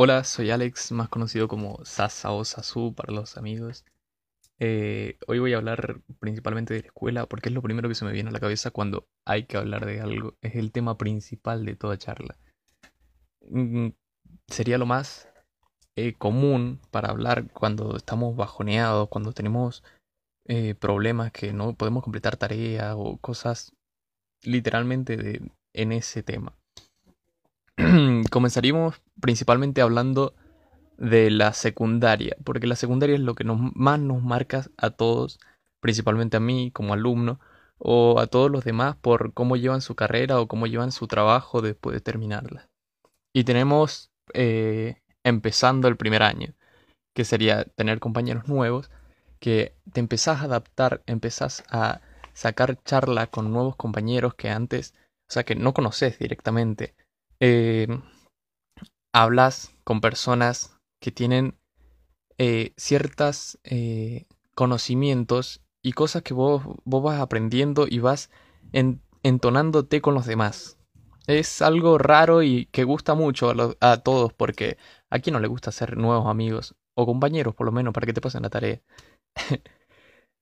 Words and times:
Hola, 0.00 0.22
soy 0.22 0.52
Alex, 0.52 0.92
más 0.92 1.08
conocido 1.08 1.48
como 1.48 1.84
Sasa 1.84 2.30
o 2.30 2.44
Sasu 2.44 2.94
para 2.94 3.12
los 3.12 3.36
amigos. 3.36 3.84
Eh, 4.60 5.18
hoy 5.26 5.40
voy 5.40 5.54
a 5.54 5.56
hablar 5.56 6.02
principalmente 6.20 6.72
de 6.72 6.82
la 6.82 6.86
escuela 6.86 7.26
porque 7.26 7.48
es 7.48 7.52
lo 7.52 7.62
primero 7.62 7.88
que 7.88 7.96
se 7.96 8.04
me 8.04 8.12
viene 8.12 8.28
a 8.28 8.32
la 8.32 8.38
cabeza 8.38 8.70
cuando 8.70 9.08
hay 9.24 9.46
que 9.46 9.56
hablar 9.56 9.86
de 9.86 10.00
algo. 10.00 10.36
Es 10.40 10.54
el 10.54 10.70
tema 10.70 10.96
principal 10.96 11.64
de 11.64 11.74
toda 11.74 11.98
charla. 11.98 12.36
Mm, 13.40 13.88
sería 14.46 14.78
lo 14.78 14.86
más 14.86 15.28
eh, 15.96 16.14
común 16.14 16.78
para 16.92 17.08
hablar 17.08 17.50
cuando 17.50 17.96
estamos 17.96 18.36
bajoneados, 18.36 19.08
cuando 19.08 19.32
tenemos 19.32 19.82
eh, 20.44 20.76
problemas 20.76 21.32
que 21.32 21.52
no 21.52 21.74
podemos 21.74 22.04
completar 22.04 22.36
tareas 22.36 22.94
o 22.96 23.16
cosas 23.16 23.74
literalmente 24.44 25.16
de, 25.16 25.50
en 25.72 25.90
ese 25.90 26.22
tema. 26.22 26.56
comenzaríamos 28.30 29.00
principalmente 29.20 29.82
hablando 29.82 30.34
de 30.96 31.30
la 31.30 31.52
secundaria, 31.52 32.36
porque 32.44 32.66
la 32.66 32.74
secundaria 32.74 33.14
es 33.14 33.20
lo 33.20 33.34
que 33.34 33.44
nos, 33.44 33.58
más 33.74 34.00
nos 34.00 34.22
marca 34.22 34.64
a 34.76 34.90
todos, 34.90 35.38
principalmente 35.80 36.36
a 36.36 36.40
mí 36.40 36.72
como 36.72 36.92
alumno, 36.92 37.38
o 37.78 38.18
a 38.18 38.26
todos 38.26 38.50
los 38.50 38.64
demás 38.64 38.96
por 38.96 39.32
cómo 39.32 39.56
llevan 39.56 39.80
su 39.80 39.94
carrera 39.94 40.40
o 40.40 40.48
cómo 40.48 40.66
llevan 40.66 40.90
su 40.90 41.06
trabajo 41.06 41.62
después 41.62 41.94
de 41.94 42.00
terminarla. 42.00 42.68
Y 43.32 43.44
tenemos 43.44 44.10
eh, 44.34 44.96
empezando 45.22 45.86
el 45.86 45.96
primer 45.96 46.24
año, 46.24 46.54
que 47.14 47.24
sería 47.24 47.64
tener 47.64 48.00
compañeros 48.00 48.48
nuevos, 48.48 48.90
que 49.38 49.76
te 49.92 50.00
empezás 50.00 50.40
a 50.40 50.46
adaptar, 50.46 51.02
empezás 51.06 51.62
a 51.70 52.00
sacar 52.32 52.82
charla 52.82 53.28
con 53.28 53.52
nuevos 53.52 53.76
compañeros 53.76 54.34
que 54.34 54.50
antes, 54.50 54.94
o 55.28 55.32
sea, 55.32 55.44
que 55.44 55.54
no 55.54 55.72
conoces 55.72 56.18
directamente 56.18 56.96
eh, 57.40 57.86
hablas 59.12 59.72
con 59.84 60.00
personas 60.00 60.78
que 61.00 61.10
tienen 61.10 61.56
eh, 62.38 62.72
ciertos 62.76 63.58
eh, 63.64 64.26
conocimiatos 64.54 65.62
y 65.82 65.92
cosas 65.92 66.22
que 66.22 66.34
vos, 66.34 66.62
vos, 66.84 67.02
vas 67.02 67.20
aprendiendo 67.20 67.86
y 67.88 68.00
vas 68.00 68.30
entonándote 69.22 70.00
con 70.00 70.14
los 70.14 70.26
demás. 70.26 70.78
Es 71.26 71.62
algo 71.62 71.98
raro 71.98 72.42
y 72.42 72.66
que 72.66 72.84
gusta 72.84 73.14
mucho 73.14 73.52
a, 73.80 73.96
todos 73.98 74.32
porque 74.32 74.78
a 75.10 75.18
quién 75.18 75.34
no 75.34 75.40
le 75.40 75.48
gusta 75.48 75.70
hacer 75.70 75.96
nuevos 75.96 76.26
amigos 76.26 76.74
o 76.94 77.06
compañeros 77.06 77.54
por 77.54 77.66
lo 77.66 77.72
menos 77.72 77.92
para 77.92 78.06
que 78.06 78.12
te 78.12 78.20
pasen 78.20 78.42
la 78.42 78.50
tarea. 78.50 78.80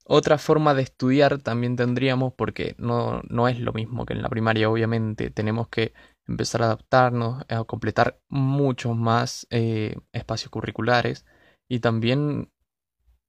Otra 0.09 0.39
forma 0.39 0.75
de 0.75 0.83
estudiar 0.83 1.39
también 1.39 1.75
tendríamos, 1.75 2.33
porque 2.33 2.77
no, 2.79 3.23
no 3.29 3.49
es 3.49 3.59
lo 3.59 3.73
mismo 3.73 4.07
que 4.07 4.15
en 4.15 4.23
la 4.23 4.29
primaria, 4.29 4.71
obviamente, 4.71 5.31
tenemos 5.31 5.69
que 5.69 5.95
empezar 6.29 6.63
a 6.63 6.67
adaptarnos, 6.67 7.45
a 7.49 7.65
completar 7.65 8.21
muchos 8.29 8.97
más 8.97 9.47
eh, 9.51 9.97
espacios 10.13 10.51
curriculares 10.51 11.25
y 11.69 11.81
también 11.81 12.51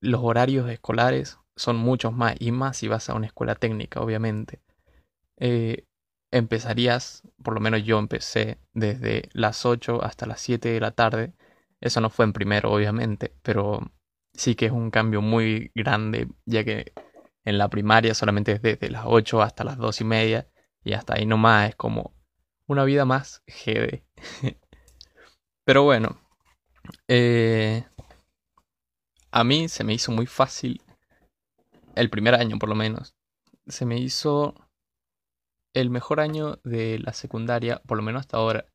los 0.02 0.22
horarios 0.24 0.70
escolares 0.70 1.40
son 1.56 1.78
muchos 1.78 2.14
más 2.14 2.36
y 2.40 2.52
más 2.52 2.78
si 2.78 2.88
vas 2.88 3.10
a 3.10 3.16
una 3.16 3.28
escuela 3.28 3.56
técnica, 3.56 4.02
obviamente. 4.02 4.62
Eh, 5.38 5.86
empezarías, 6.32 7.24
por 7.44 7.54
lo 7.54 7.60
menos 7.60 7.84
yo 7.84 8.00
empecé 8.00 8.60
desde 8.74 9.30
las 9.34 9.66
8 9.66 10.04
hasta 10.04 10.26
las 10.26 10.42
7 10.42 10.70
de 10.70 10.80
la 10.80 10.92
tarde. 10.92 11.34
Eso 11.82 12.02
no 12.02 12.10
fue 12.10 12.26
en 12.26 12.34
primero, 12.34 12.72
obviamente, 12.72 13.34
pero 13.44 13.92
sí 14.34 14.56
que 14.56 14.68
es 14.68 14.72
un 14.72 14.92
cambio 14.92 15.22
muy 15.22 15.72
grande, 15.76 16.28
ya 16.46 16.64
que 16.64 16.94
en 17.46 17.58
la 17.58 17.70
primaria 17.70 18.14
solamente 18.14 18.54
es 18.54 18.62
desde 18.62 18.90
las 18.90 19.04
8 19.06 19.42
hasta 19.42 19.64
las 19.64 19.78
2 19.78 20.02
y 20.02 20.04
media, 20.04 20.48
y 20.84 20.94
hasta 20.94 21.16
ahí 21.16 21.26
nomás 21.26 21.70
es 21.70 21.76
como 21.76 22.17
una 22.68 22.84
vida 22.84 23.06
más 23.06 23.44
GD. 23.48 24.04
Pero 25.66 25.84
bueno, 25.84 26.20
eh, 27.08 27.86
a 29.32 29.44
mí 29.44 29.68
se 29.68 29.84
me 29.84 29.94
hizo 29.94 30.12
muy 30.12 30.26
fácil 30.26 30.82
el 31.96 32.10
primer 32.10 32.36
año 32.36 32.60
por 32.60 32.70
lo 32.70 32.76
menos. 32.76 33.16
Se 33.68 33.86
me 33.86 33.98
hizo 33.98 34.56
el 35.74 35.90
mejor 35.90 36.20
año 36.20 36.60
de 36.64 37.00
la 37.00 37.14
secundaria, 37.14 37.82
por 37.86 37.98
lo 37.98 38.04
menos 38.04 38.22
hasta 38.22 38.38
ahora. 38.38 38.66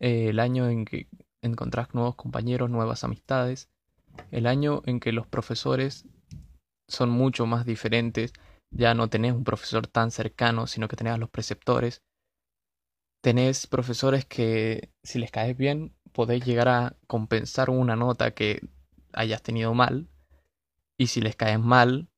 Eh, 0.00 0.30
el 0.30 0.40
año 0.40 0.68
en 0.68 0.84
que 0.84 1.08
encontrás 1.42 1.94
nuevos 1.94 2.16
compañeros, 2.16 2.70
nuevas 2.70 3.04
amistades 3.04 3.68
el 4.30 4.46
año 4.46 4.82
en 4.86 5.00
que 5.00 5.12
los 5.12 5.26
profesores 5.26 6.06
son 6.88 7.10
mucho 7.10 7.46
más 7.46 7.64
diferentes, 7.64 8.32
ya 8.70 8.94
no 8.94 9.08
tenés 9.08 9.32
un 9.32 9.44
profesor 9.44 9.86
tan 9.86 10.10
cercano, 10.10 10.66
sino 10.66 10.88
que 10.88 10.96
tenés 10.96 11.14
a 11.14 11.18
los 11.18 11.30
preceptores. 11.30 12.02
Tenés 13.24 13.66
profesores 13.66 14.26
que, 14.26 14.90
si 15.02 15.18
les 15.18 15.30
caes 15.30 15.56
bien, 15.56 15.96
podés 16.12 16.44
llegar 16.44 16.68
a 16.68 16.98
compensar 17.06 17.70
una 17.70 17.96
nota 17.96 18.32
que 18.32 18.60
hayas 19.14 19.42
tenido 19.42 19.72
mal. 19.72 20.10
Y 20.98 21.06
si 21.06 21.22
les 21.22 21.34
caes 21.34 21.58
mal, 21.58 22.10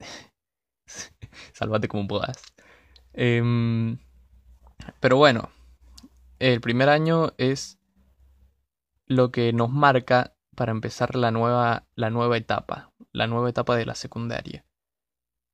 sálvate 1.52 1.86
como 1.86 2.08
puedas. 2.08 2.42
Em, 3.12 3.98
pero 4.98 5.16
bueno, 5.16 5.48
el 6.40 6.60
primer 6.60 6.88
año 6.88 7.34
es 7.38 7.78
lo 9.06 9.30
que 9.30 9.52
nos 9.52 9.70
marca 9.70 10.34
para 10.56 10.72
empezar 10.72 11.14
la 11.14 11.30
nueva, 11.30 11.86
la 11.94 12.10
nueva 12.10 12.36
etapa, 12.36 12.92
la 13.12 13.28
nueva 13.28 13.48
etapa 13.48 13.76
de 13.76 13.86
la 13.86 13.94
secundaria. 13.94 14.66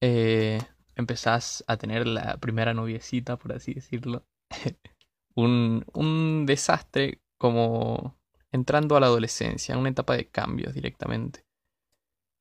Eh, 0.00 0.62
empezás 0.94 1.62
a 1.66 1.76
tener 1.76 2.06
la 2.06 2.38
primera 2.38 2.72
noviecita, 2.72 3.37
por 3.37 3.53
así 3.53 3.75
decirlo. 3.75 4.25
un, 5.34 5.84
un 5.94 6.46
desastre 6.46 7.20
como 7.38 8.16
entrando 8.52 8.96
a 8.96 9.00
la 9.00 9.06
adolescencia, 9.06 9.78
una 9.78 9.90
etapa 9.90 10.16
de 10.16 10.28
cambios 10.28 10.74
directamente. 10.74 11.44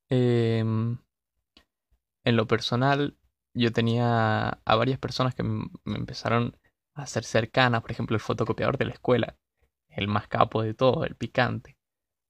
Em, 0.10 0.98
en 2.24 2.36
lo 2.36 2.48
personal, 2.48 3.18
yo 3.54 3.72
tenía 3.72 4.50
a 4.50 4.76
varias 4.76 5.00
personas 5.00 5.36
que 5.36 5.44
me 5.44 5.98
empezaron 5.98 6.58
a 6.94 7.08
ser 7.08 7.24
cercanas, 7.24 7.82
por 7.82 7.92
ejemplo, 7.92 8.16
el 8.16 8.22
fotocopiador 8.22 8.78
de 8.78 8.86
la 8.86 8.94
escuela, 8.94 9.36
el 9.90 10.08
más 10.08 10.28
capo 10.28 10.62
de 10.62 10.74
todo, 10.74 11.06
el 11.06 11.16
picante 11.16 11.78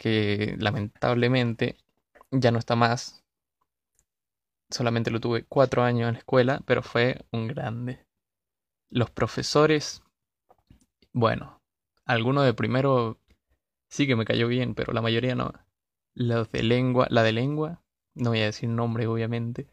que 0.03 0.55
lamentablemente 0.59 1.77
ya 2.29 2.51
no 2.51 2.59
está 2.59 2.75
más. 2.75 3.23
Solamente 4.69 5.11
lo 5.11 5.21
tuve 5.21 5.45
cuatro 5.45 5.83
años 5.83 6.07
en 6.09 6.15
la 6.15 6.19
escuela, 6.19 6.61
pero 6.65 6.81
fue 6.83 7.25
un 7.31 7.47
grande. 7.47 8.05
Los 8.89 9.11
profesores, 9.11 10.03
bueno, 11.13 11.61
algunos 12.05 12.43
de 12.45 12.53
primero 12.53 13.19
sí 13.87 14.07
que 14.07 14.15
me 14.15 14.25
cayó 14.25 14.47
bien, 14.47 14.75
pero 14.75 14.93
la 14.93 15.01
mayoría 15.01 15.35
no. 15.35 15.53
Los 16.15 16.51
de 16.51 16.63
lengua, 16.63 17.07
la 17.09 17.23
de 17.23 17.31
lengua, 17.31 17.83
no 18.15 18.31
voy 18.31 18.41
a 18.41 18.45
decir 18.45 18.69
nombre 18.69 19.07
obviamente, 19.07 19.67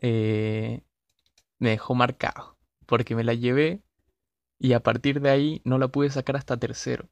eh, 0.00 0.82
me 1.58 1.70
dejó 1.70 1.94
marcado, 1.94 2.58
porque 2.86 3.16
me 3.16 3.24
la 3.24 3.34
llevé 3.34 3.82
y 4.58 4.72
a 4.72 4.80
partir 4.80 5.20
de 5.20 5.30
ahí 5.30 5.62
no 5.64 5.78
la 5.78 5.88
pude 5.88 6.10
sacar 6.10 6.36
hasta 6.36 6.56
tercero. 6.56 7.08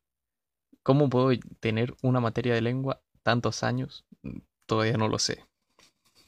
¿Cómo 0.83 1.09
puedo 1.09 1.31
tener 1.61 1.97
una 2.03 2.21
materia 2.21 2.55
de 2.55 2.61
lengua 2.61 3.03
tantos 3.23 3.63
años? 3.63 4.05
Todavía 4.67 4.97
no 4.97 5.09
lo 5.09 5.19
sé. 5.19 5.45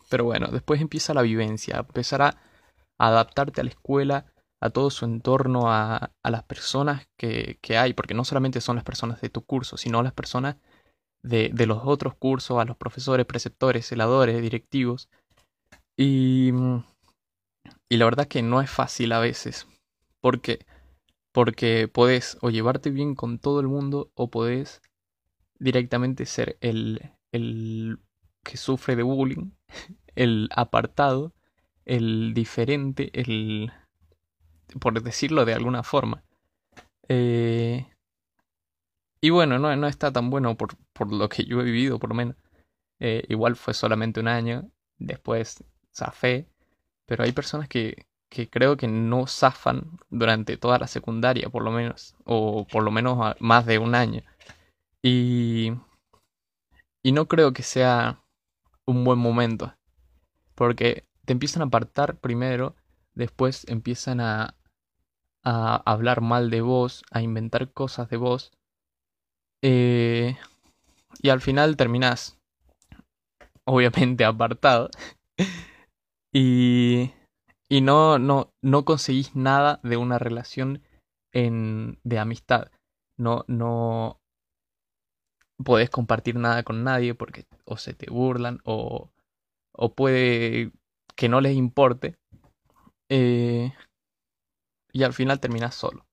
Pero 0.09 0.25
bueno, 0.25 0.49
después 0.49 0.81
empieza 0.81 1.15
la 1.15 1.23
vivencia, 1.23 1.79
empezar 1.79 2.23
a 2.23 2.39
adaptarte 2.99 3.61
a 3.61 3.65
la 3.65 3.71
escuela, 3.71 4.33
a 4.61 4.71
todo 4.71 4.91
su 4.91 5.05
entorno, 5.05 5.73
a, 5.73 6.13
las 6.25 6.43
personas 6.45 7.09
que, 7.17 7.59
hay, 7.77 7.93
porque 7.95 8.15
no 8.15 8.25
solamente 8.25 8.61
son 8.61 8.77
las 8.77 8.85
personas 8.85 9.21
de 9.21 9.31
tu 9.31 9.45
curso, 9.45 9.77
sino 9.77 10.03
las 10.03 10.13
personas 10.13 10.57
de, 11.23 11.51
de 11.53 11.67
los 11.67 11.81
otros 11.85 12.15
cursos, 12.15 12.59
a 12.59 12.65
los 12.65 12.77
profesores, 12.77 13.27
preceptores, 13.27 13.87
celadores, 13.87 14.41
directivos. 14.43 15.09
Y, 15.97 16.53
y 17.89 17.97
la 17.97 18.05
verdad 18.05 18.29
que 18.29 18.43
no 18.43 18.61
es 18.61 18.71
fácil 18.71 19.13
a 19.13 19.21
veces, 19.21 19.67
porque 20.21 20.67
porque 21.33 21.87
podés 21.87 22.37
o 22.41 22.51
llevarte 22.51 22.91
bien 22.91 23.15
con 23.15 23.39
todo 23.39 23.61
el 23.61 23.69
mundo 23.69 24.11
o 24.15 24.29
podés 24.29 24.83
directamente 25.61 26.27
ser 26.27 26.59
el, 26.61 27.13
el 27.31 28.01
que 28.43 28.57
sufre 28.57 28.97
de 28.97 29.05
bullying, 29.05 29.53
el 30.17 30.49
apartado, 30.55 31.33
el 31.85 32.35
diferente, 32.35 33.11
el... 33.13 33.73
por 34.81 35.01
decirlo 35.03 35.45
de 35.45 35.55
alguna 35.55 35.83
forma. 35.83 36.23
Eh, 37.09 37.87
y 39.21 39.31
bueno, 39.31 39.59
no, 39.59 39.75
no 39.75 39.87
está 39.87 40.13
tan 40.13 40.31
bueno 40.31 40.57
por, 40.57 40.77
por, 40.93 41.13
lo 41.13 41.29
que 41.29 41.45
yo 41.45 41.61
he 41.61 41.65
vivido, 41.65 41.99
por 41.99 42.11
lo 42.11 42.15
menos. 42.15 42.37
Eh, 43.01 43.25
igual 43.29 43.57
fue 43.57 43.75
solamente 43.75 44.21
un 44.21 44.29
año, 44.29 44.71
después 44.99 45.65
zafé, 45.95 46.49
pero 47.07 47.25
hay 47.25 47.33
personas 47.33 47.69
que, 47.69 48.07
que 48.29 48.49
creo 48.49 48.77
que 48.77 48.89
no 48.89 49.27
zafan 49.27 49.99
durante 50.11 50.57
toda 50.57 50.79
la 50.79 50.87
secundaria, 50.87 51.49
por 51.49 51.63
lo 51.65 51.71
menos, 51.71 52.15
o 52.25 52.67
por 52.67 52.83
lo 52.83 52.91
menos 52.91 53.37
más 53.41 53.67
de 53.67 53.79
un 53.79 53.95
año. 53.95 54.23
Y, 55.03 55.73
y 57.03 57.13
no 57.13 57.27
creo 57.27 57.53
que 57.53 57.63
sea 57.63 58.23
un 58.85 59.05
buen 59.05 59.19
momento, 59.19 59.75
porque 60.55 61.07
te 61.25 61.33
empiezan 61.33 61.63
a 61.63 61.67
apartar 61.67 62.19
primero, 62.19 62.75
después 63.15 63.67
empiezan 63.69 64.21
a, 64.21 64.58
a 65.45 65.77
hablar 65.85 66.21
mal 66.21 66.51
de 66.51 66.61
vos, 66.61 67.03
a 67.11 67.23
inventar 67.23 67.73
cosas 67.73 68.09
de 68.11 68.17
vos, 68.17 68.53
Eh, 69.63 70.37
y 71.21 71.29
al 71.31 71.41
final 71.41 71.77
terminás, 71.77 72.39
obviamente, 73.65 74.25
apartado. 74.25 74.91
y, 76.33 77.13
y 77.69 77.81
no, 77.81 78.19
no, 78.19 78.51
no 78.63 78.85
conseguís 78.85 79.35
nada 79.35 79.81
de 79.83 79.97
una 79.97 80.19
relación 80.19 80.83
en, 81.33 81.99
de 82.05 82.19
amistad. 82.19 82.71
No, 83.17 83.45
no 83.49 84.21
podés 85.65 85.91
compartir 85.91 86.37
nada 86.37 86.63
con 86.63 86.85
nadie 86.85 87.15
porque 87.15 87.47
o 87.65 87.77
se 87.77 87.93
te 87.93 88.11
burlan 88.11 88.61
o, 88.65 89.11
o 89.73 89.95
puede 89.95 90.71
que 91.17 91.29
no 91.29 91.41
les 91.41 91.57
importe. 91.57 92.15
Eh, 93.09 93.73
y 94.93 95.03
al 95.03 95.13
final 95.13 95.41
terminas 95.41 95.75
solo. 95.75 96.07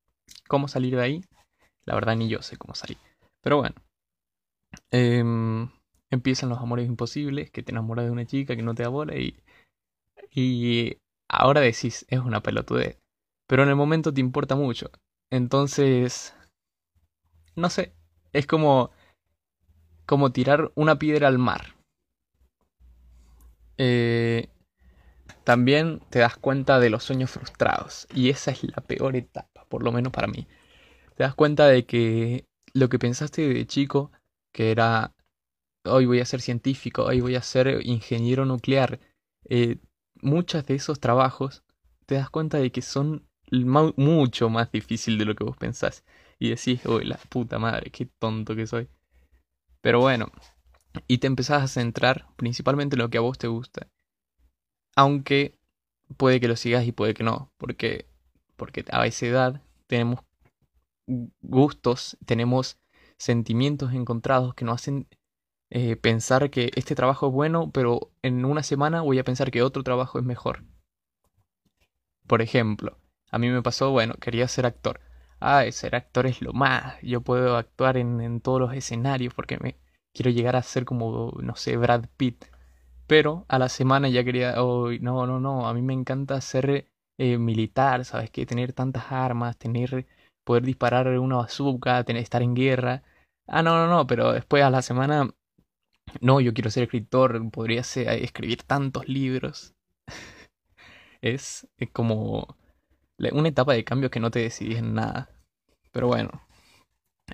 ¿Cómo 0.48 0.68
salir 0.68 0.95
de 0.95 1.01
ahí? 1.01 1.25
La 1.86 1.95
verdad 1.95 2.16
ni 2.16 2.27
yo 2.27 2.42
sé 2.42 2.57
cómo 2.57 2.75
salir. 2.75 2.98
Pero 3.42 3.57
bueno. 3.57 3.75
Em, 4.92 5.69
empiezan 6.10 6.50
los 6.50 6.60
amores 6.60 6.88
imposibles, 6.88 7.51
que 7.51 7.63
te 7.63 7.72
enamoras 7.72 8.06
de 8.06 8.12
una 8.12 8.25
chica 8.25 8.56
que 8.56 8.63
no 8.63 8.75
te 8.75 8.83
abola 8.83 9.16
y, 9.16 9.38
y 10.31 10.98
ahora 11.30 11.62
decís, 11.62 12.06
es 12.10 12.19
una 12.19 12.42
pelotudez. 12.42 13.00
Pero 13.48 13.63
en 13.63 13.69
el 13.69 13.75
momento 13.75 14.13
te 14.13 14.22
importa 14.22 14.56
mucho. 14.56 14.92
Entonces, 15.31 16.36
no 17.56 17.69
sé, 17.69 17.94
es 18.33 18.48
como, 18.48 18.92
como 20.06 20.31
tirar 20.31 20.72
una 20.75 20.98
piedra 20.98 21.27
al 21.27 21.38
mar. 21.38 21.75
Eh, 23.77 24.50
también 25.46 26.02
te 26.10 26.20
das 26.20 26.36
cuenta 26.36 26.80
de 26.80 26.90
los 26.90 27.04
sueños 27.04 27.30
frustrados. 27.32 28.08
Y 28.14 28.30
esa 28.30 28.52
es 28.52 28.64
la 28.64 28.82
peor 28.82 29.16
etapa, 29.16 29.64
por 29.70 29.84
lo 29.84 29.92
menos 29.92 30.12
para 30.12 30.28
mí. 30.28 30.48
Te 31.16 31.24
das 31.24 31.36
cuenta 31.36 31.68
de 31.68 31.86
que 31.86 32.46
lo 32.74 32.90
que 32.90 33.00
pensaste 33.00 33.48
de 33.48 33.68
chico, 33.68 34.12
que 34.52 34.72
era, 34.72 35.14
hoy 35.86 36.08
voy 36.08 36.20
a 36.20 36.26
ser 36.26 36.42
científico, 36.42 37.06
hoy 37.06 37.22
voy 37.22 37.36
a 37.36 37.42
ser 37.42 37.80
ingeniero 37.86 38.46
nuclear, 38.46 39.00
eh, 39.48 39.78
muchos 40.22 40.66
de 40.66 40.76
esos 40.76 41.00
trabajos, 41.00 41.64
te 42.08 42.16
das 42.16 42.30
cuenta 42.32 42.58
de 42.58 42.72
que 42.72 42.82
son 42.82 43.28
mucho 43.52 44.50
más 44.50 44.72
difícil 44.72 45.20
de 45.20 45.26
lo 45.26 45.36
que 45.36 45.44
vos 45.44 45.58
pensás. 45.58 46.04
Y 46.40 46.50
decís, 46.50 46.86
uy, 46.86 47.06
la 47.06 47.18
puta 47.30 47.60
madre, 47.60 47.92
qué 47.92 48.08
tonto 48.20 48.56
que 48.56 48.66
soy. 48.66 48.90
Pero 49.82 50.00
bueno, 50.00 50.32
y 51.08 51.20
te 51.20 51.28
empezás 51.28 51.62
a 51.62 51.68
centrar 51.68 52.26
principalmente 52.36 52.96
en 52.96 53.04
lo 53.04 53.10
que 53.10 53.20
a 53.20 53.22
vos 53.22 53.38
te 53.38 53.48
gusta. 53.48 53.88
Aunque 54.96 55.58
puede 56.18 56.40
que 56.40 56.48
lo 56.48 56.56
sigas 56.56 56.86
y 56.86 56.92
puede 56.92 57.14
que 57.14 57.24
no, 57.24 57.52
porque, 57.58 58.08
porque 58.56 58.86
a 58.92 59.06
esa 59.06 59.26
edad 59.26 59.62
tenemos 59.88 60.20
gustos, 61.42 62.18
tenemos 62.26 62.80
sentimientos 63.18 63.94
encontrados 63.94 64.56
que 64.56 64.66
nos 64.66 64.76
hacen 64.82 65.08
eh, 65.70 65.96
pensar 65.96 66.50
que 66.50 66.72
este 66.76 66.96
trabajo 66.96 67.28
es 67.28 67.34
bueno, 67.34 67.72
pero 67.72 68.12
en 68.22 68.46
una 68.46 68.64
semana 68.64 69.02
voy 69.02 69.20
a 69.20 69.24
pensar 69.24 69.52
que 69.52 69.62
otro 69.62 69.84
trabajo 69.84 70.20
es 70.20 70.26
mejor. 70.26 70.64
Por 72.28 72.42
ejemplo, 72.42 72.98
a 73.32 73.38
mí 73.38 73.50
me 73.50 73.62
pasó, 73.62 73.92
bueno, 73.92 74.16
quería 74.16 74.48
ser 74.48 74.66
actor. 74.66 75.00
Ah, 75.40 75.64
ser 75.72 75.96
actor 75.96 76.26
es 76.28 76.42
lo 76.42 76.54
más. 76.54 76.96
Yo 77.02 77.22
puedo 77.22 77.58
actuar 77.58 77.98
en, 77.98 78.22
en 78.22 78.42
todos 78.42 78.60
los 78.60 78.74
escenarios 78.74 79.34
porque 79.34 79.58
me 79.60 79.78
quiero 80.14 80.32
llegar 80.32 80.56
a 80.56 80.64
ser 80.64 80.86
como, 80.86 81.34
no 81.42 81.56
sé, 81.56 81.78
Brad 81.78 82.06
Pitt. 82.18 82.46
Pero 83.07 83.46
a 83.48 83.60
la 83.60 83.69
semana 83.69 84.10
ya 84.10 84.24
quería, 84.24 84.54
no, 84.56 85.28
no, 85.28 85.40
no, 85.40 85.68
a 85.68 85.74
mí 85.74 85.81
me 85.81 85.94
encanta 85.94 86.42
ser 86.42 86.88
eh, 87.18 87.38
militar, 87.38 88.04
¿sabes 88.06 88.31
qué? 88.31 88.46
Tener 88.46 88.74
tantas 88.74 89.12
armas, 89.12 89.57
tener, 89.57 90.07
poder 90.44 90.63
disparar 90.63 91.07
una 91.19 91.38
bazooka, 91.38 92.04
tener, 92.04 92.24
estar 92.24 92.42
en 92.42 92.56
guerra. 92.56 93.04
Ah, 93.48 93.62
no, 93.62 93.75
no, 93.78 93.88
no, 93.88 94.07
pero 94.07 94.34
después 94.34 94.63
a 94.63 94.72
la 94.72 94.81
semana, 94.81 95.30
no, 96.22 96.42
yo 96.42 96.54
quiero 96.54 96.72
ser 96.72 96.84
escritor, 96.84 97.52
podría 97.52 97.84
ser, 97.84 98.10
eh, 98.10 98.24
escribir 98.24 98.63
tantos 98.63 99.08
libros. 99.08 99.75
es, 101.22 101.68
es 101.78 101.90
como 101.92 102.58
una 103.31 103.50
etapa 103.50 103.74
de 103.74 103.84
cambio 103.84 104.10
que 104.10 104.19
no 104.19 104.31
te 104.31 104.40
decidís 104.40 104.80
en 104.80 104.96
nada. 104.96 105.30
Pero 105.92 106.08
bueno, 106.08 106.31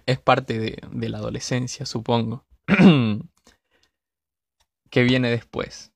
es 0.06 0.20
parte 0.20 0.60
de, 0.60 0.82
de 0.92 1.10
la 1.10 1.20
adolescencia, 1.20 1.86
supongo. 1.86 2.46
¿Qué 4.92 5.04
viene 5.04 5.30
después? 5.30 5.94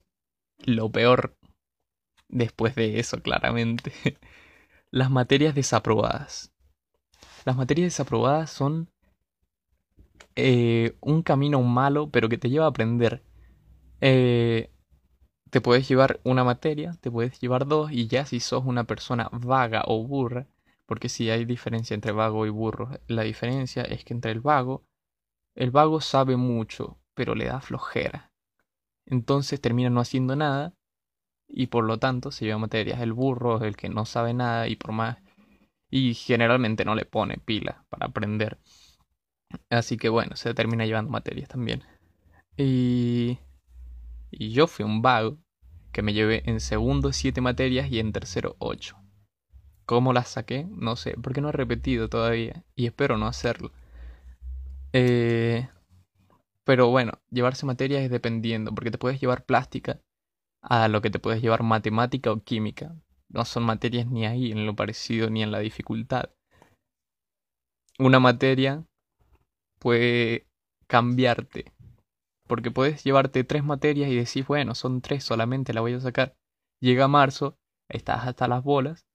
Lo 0.59 0.89
peor 0.89 1.37
después 2.29 2.75
de 2.75 2.97
eso, 2.99 3.21
claramente. 3.21 3.91
Las 4.89 5.11
materias 5.11 5.53
desaprobadas. 5.53 6.53
Las 7.43 7.57
materias 7.57 7.87
desaprobadas 7.87 8.49
son 8.49 8.89
eh, 10.37 10.95
un 11.01 11.23
camino 11.23 11.61
malo, 11.61 12.09
pero 12.09 12.29
que 12.29 12.37
te 12.37 12.49
lleva 12.49 12.65
a 12.65 12.69
aprender. 12.69 13.21
Eh, 13.99 14.71
te 15.49 15.59
puedes 15.59 15.89
llevar 15.89 16.21
una 16.23 16.45
materia, 16.45 16.95
te 17.01 17.11
puedes 17.11 17.37
llevar 17.41 17.67
dos, 17.67 17.91
y 17.91 18.07
ya 18.07 18.25
si 18.25 18.39
sos 18.39 18.63
una 18.65 18.85
persona 18.85 19.29
vaga 19.33 19.83
o 19.87 20.07
burra, 20.07 20.47
porque 20.85 21.09
si 21.09 21.29
hay 21.29 21.43
diferencia 21.43 21.95
entre 21.95 22.13
vago 22.13 22.45
y 22.45 22.49
burro, 22.49 22.91
la 23.07 23.23
diferencia 23.23 23.83
es 23.83 24.05
que 24.05 24.13
entre 24.13 24.31
el 24.31 24.39
vago, 24.39 24.85
el 25.53 25.71
vago 25.71 25.99
sabe 25.99 26.37
mucho, 26.37 26.97
pero 27.13 27.35
le 27.35 27.45
da 27.45 27.59
flojera 27.59 28.31
entonces 29.05 29.61
termina 29.61 29.89
no 29.89 29.99
haciendo 29.99 30.35
nada 30.35 30.73
y 31.47 31.67
por 31.67 31.83
lo 31.83 31.99
tanto 31.99 32.31
se 32.31 32.45
lleva 32.45 32.57
materias. 32.57 33.01
El 33.01 33.13
burro 33.13 33.63
el 33.63 33.75
que 33.75 33.89
no 33.89 34.05
sabe 34.05 34.33
nada 34.33 34.67
y 34.67 34.75
por 34.75 34.91
más 34.91 35.17
y 35.89 36.13
generalmente 36.13 36.85
no 36.85 36.95
le 36.95 37.05
pone 37.05 37.37
pila 37.37 37.85
para 37.89 38.07
aprender. 38.07 38.57
Así 39.69 39.97
que 39.97 40.09
bueno, 40.09 40.35
se 40.35 40.53
termina 40.53 40.85
llevando 40.85 41.11
materias 41.11 41.49
también. 41.49 41.83
Y, 42.57 43.37
y 44.31 44.51
yo 44.51 44.67
fui 44.67 44.85
un 44.85 45.01
vago 45.01 45.37
que 45.91 46.01
me 46.01 46.13
llevé 46.13 46.43
en 46.49 46.59
segundo 46.59 47.13
siete 47.13 47.41
materias 47.41 47.89
y 47.91 47.99
en 47.99 48.11
tercero 48.11 48.55
ocho. 48.59 48.97
¿Cómo 49.85 50.13
las 50.13 50.29
saqué? 50.29 50.67
No 50.69 50.95
sé, 50.95 51.15
porque 51.21 51.41
no 51.41 51.49
he 51.49 51.53
repetido 51.53 52.09
todavía 52.09 52.63
y 52.75 52.87
espero 52.87 53.17
no 53.17 53.27
hacerlo. 53.27 53.71
Eh, 54.93 55.67
pero 56.65 56.89
bueno, 56.89 57.13
llevarse 57.29 57.65
materias 57.65 58.03
es 58.03 58.09
dependiendo, 58.09 58.73
porque 58.73 58.91
te 58.91 58.97
puedes 58.97 59.21
llevar 59.21 59.45
plástica 59.45 60.01
a 60.61 60.87
lo 60.87 61.01
que 61.01 61.11
te 61.11 61.19
puedes 61.19 61.41
llevar 61.41 61.63
matemática 61.63 62.31
o 62.31 62.43
química. 62.43 62.95
No 63.29 63.45
son 63.45 63.63
materias 63.63 64.07
ni 64.07 64.25
ahí 64.25 64.51
en 64.51 64.65
lo 64.65 64.75
parecido 64.75 65.29
ni 65.29 65.43
en 65.43 65.51
la 65.51 65.59
dificultad. 65.59 66.31
Una 67.99 68.19
materia 68.19 68.83
puede 69.79 70.47
cambiarte, 70.87 71.71
porque 72.47 72.71
puedes 72.71 73.03
llevarte 73.03 73.43
tres 73.43 73.63
materias 73.63 74.09
y 74.09 74.15
decir, 74.15 74.45
bueno, 74.47 74.75
son 74.75 75.01
tres 75.01 75.23
solamente, 75.23 75.73
la 75.73 75.81
voy 75.81 75.93
a 75.93 75.99
sacar. 75.99 76.35
Llega 76.81 77.07
marzo, 77.07 77.57
estás 77.89 78.27
hasta 78.27 78.47
las 78.47 78.63
bolas 78.63 79.05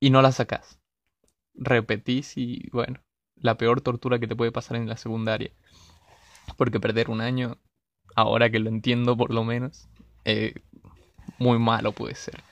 y 0.00 0.10
no 0.10 0.22
la 0.22 0.32
sacas. 0.32 0.80
Repetís 1.54 2.36
y 2.36 2.68
bueno, 2.72 3.02
la 3.36 3.58
peor 3.58 3.80
tortura 3.80 4.18
que 4.18 4.26
te 4.26 4.36
puede 4.36 4.52
pasar 4.52 4.76
en 4.76 4.88
la 4.88 4.96
secundaria. 4.96 5.52
Porque 6.58 6.80
perder 6.80 7.08
un 7.08 7.20
año, 7.20 7.56
ahora 8.16 8.50
que 8.50 8.58
lo 8.58 8.68
entiendo 8.68 9.16
por 9.16 9.32
lo 9.32 9.44
menos, 9.44 9.88
eh, 10.24 10.54
muy 11.38 11.58
malo 11.60 11.92
puede 11.92 12.16
ser. 12.16 12.42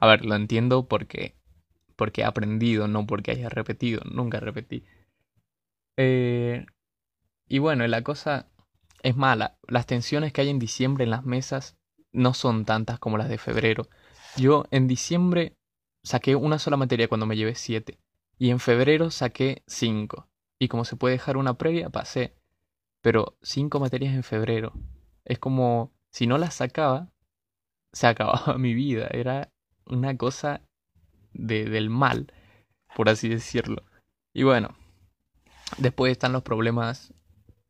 A 0.00 0.06
ver, 0.06 0.24
lo 0.24 0.36
entiendo 0.36 0.86
porque, 0.86 1.34
porque 1.96 2.20
he 2.20 2.24
aprendido, 2.24 2.86
no 2.86 3.08
porque 3.08 3.32
haya 3.32 3.48
repetido. 3.48 4.02
Nunca 4.04 4.38
repetí. 4.38 4.84
Eh, 5.96 6.64
y 7.48 7.58
bueno, 7.58 7.84
la 7.88 8.02
cosa 8.02 8.46
es 9.02 9.16
mala. 9.16 9.58
Las 9.66 9.86
tensiones 9.86 10.32
que 10.32 10.42
hay 10.42 10.50
en 10.50 10.60
diciembre 10.60 11.02
en 11.02 11.10
las 11.10 11.24
mesas 11.24 11.76
no 12.12 12.34
son 12.34 12.64
tantas 12.64 13.00
como 13.00 13.18
las 13.18 13.28
de 13.28 13.38
febrero. 13.38 13.88
Yo 14.36 14.66
en 14.70 14.86
diciembre 14.86 15.56
saqué 16.04 16.36
una 16.36 16.60
sola 16.60 16.76
materia 16.76 17.08
cuando 17.08 17.26
me 17.26 17.36
llevé 17.36 17.56
siete. 17.56 17.98
Y 18.38 18.50
en 18.50 18.60
febrero 18.60 19.10
saqué 19.10 19.64
cinco. 19.66 20.28
Y 20.60 20.68
como 20.68 20.84
se 20.84 20.94
puede 20.94 21.14
dejar 21.14 21.36
una 21.36 21.54
previa, 21.54 21.90
pasé. 21.90 22.37
Pero 23.08 23.38
cinco 23.40 23.80
materias 23.80 24.14
en 24.14 24.22
febrero. 24.22 24.74
Es 25.24 25.38
como 25.38 25.94
si 26.10 26.26
no 26.26 26.36
las 26.36 26.56
sacaba, 26.56 27.08
se 27.90 28.06
acababa 28.06 28.58
mi 28.58 28.74
vida. 28.74 29.06
Era 29.10 29.50
una 29.86 30.14
cosa 30.18 30.60
de, 31.32 31.64
del 31.64 31.88
mal, 31.88 32.30
por 32.94 33.08
así 33.08 33.30
decirlo. 33.30 33.82
Y 34.34 34.42
bueno, 34.42 34.76
después 35.78 36.12
están 36.12 36.32
los 36.32 36.42
problemas 36.42 37.14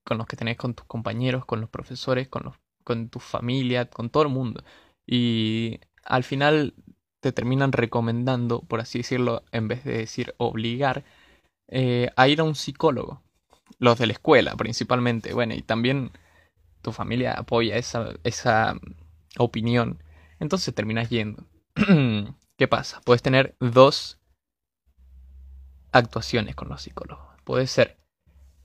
con 0.03 0.19
los 0.19 0.27
que 0.27 0.35
tenés 0.35 0.57
con 0.57 0.75
tus 0.75 0.87
compañeros, 0.87 1.45
con 1.45 1.61
los 1.61 1.71
profesores, 1.71 2.27
con, 2.27 2.43
los, 2.43 2.57
con 2.83 3.09
tu 3.09 3.21
familia, 3.21 3.89
con 3.89 4.11
todo 4.11 4.25
el 4.25 4.31
mundo. 4.31 4.65
Y 5.07 5.79
al 6.03 6.25
final 6.25 6.75
te 7.21 7.31
terminan 7.31 7.71
recomendando, 7.71 8.63
por 8.63 8.81
así 8.81 8.99
decirlo, 8.99 9.45
en 9.53 9.69
vez 9.69 9.85
de 9.85 9.99
decir 9.99 10.35
obligar, 10.39 11.05
eh, 11.69 12.11
a 12.17 12.27
ir 12.27 12.41
a 12.41 12.43
un 12.43 12.57
psicólogo 12.57 13.23
los 13.79 13.99
de 13.99 14.07
la 14.07 14.13
escuela 14.13 14.57
principalmente, 14.57 15.35
bueno, 15.35 15.55
y 15.55 15.63
también 15.63 16.13
tu 16.83 16.93
familia 16.93 17.33
apoya 17.35 17.77
esa, 17.77 18.15
esa 18.25 18.79
opinión, 19.39 20.03
entonces 20.41 20.75
terminas 20.75 21.11
yendo. 21.11 21.45
¿Qué 22.57 22.69
pasa? 22.69 23.01
Puedes 23.05 23.23
tener 23.23 23.57
dos 23.61 24.19
actuaciones 25.93 26.55
con 26.55 26.69
los 26.69 26.83
psicólogos. 26.83 27.27
Puede 27.45 27.67
ser 27.67 27.99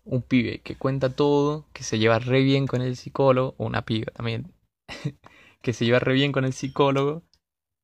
un 0.06 0.22
pibe 0.22 0.60
que 0.60 0.76
cuenta 0.76 1.10
todo, 1.16 1.66
que 1.74 1.84
se 1.84 2.00
lleva 2.00 2.20
re 2.20 2.42
bien 2.42 2.68
con 2.68 2.82
el 2.82 2.96
psicólogo, 2.96 3.56
o 3.58 3.66
una 3.66 3.84
piba 3.84 4.12
también, 4.14 4.54
que 5.62 5.74
se 5.74 5.86
lleva 5.86 6.00
re 6.00 6.14
bien 6.14 6.32
con 6.32 6.46
el 6.46 6.54
psicólogo, 6.54 7.24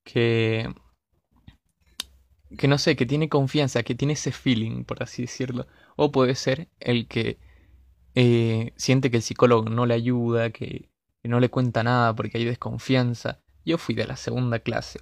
que 0.03 0.73
que 2.58 2.68
no 2.68 2.77
sé, 2.77 2.96
que 2.96 3.06
tiene 3.06 3.29
confianza, 3.29 3.84
que 3.84 3.96
tiene 3.96 4.13
ese 4.13 4.32
feeling, 4.32 4.84
por 4.84 5.03
así 5.03 5.24
decirlo. 5.24 5.68
O 5.96 6.12
puede 6.12 6.36
ser 6.36 6.70
el 6.79 7.08
que 7.08 7.38
eh, 8.15 8.74
siente 8.75 9.12
que 9.12 9.18
el 9.18 9.24
psicólogo 9.24 9.70
no 9.70 9.86
le 9.86 9.94
ayuda, 9.94 10.50
que, 10.50 10.89
no 11.24 11.39
le 11.39 11.50
cuenta 11.50 11.84
nada 11.84 12.15
porque 12.15 12.38
hay 12.38 12.46
desconfianza. 12.46 13.39
Yo 13.65 13.77
fui 13.77 13.94
de 13.96 14.08
la 14.08 14.15
segunda 14.15 14.60
clase. 14.60 15.00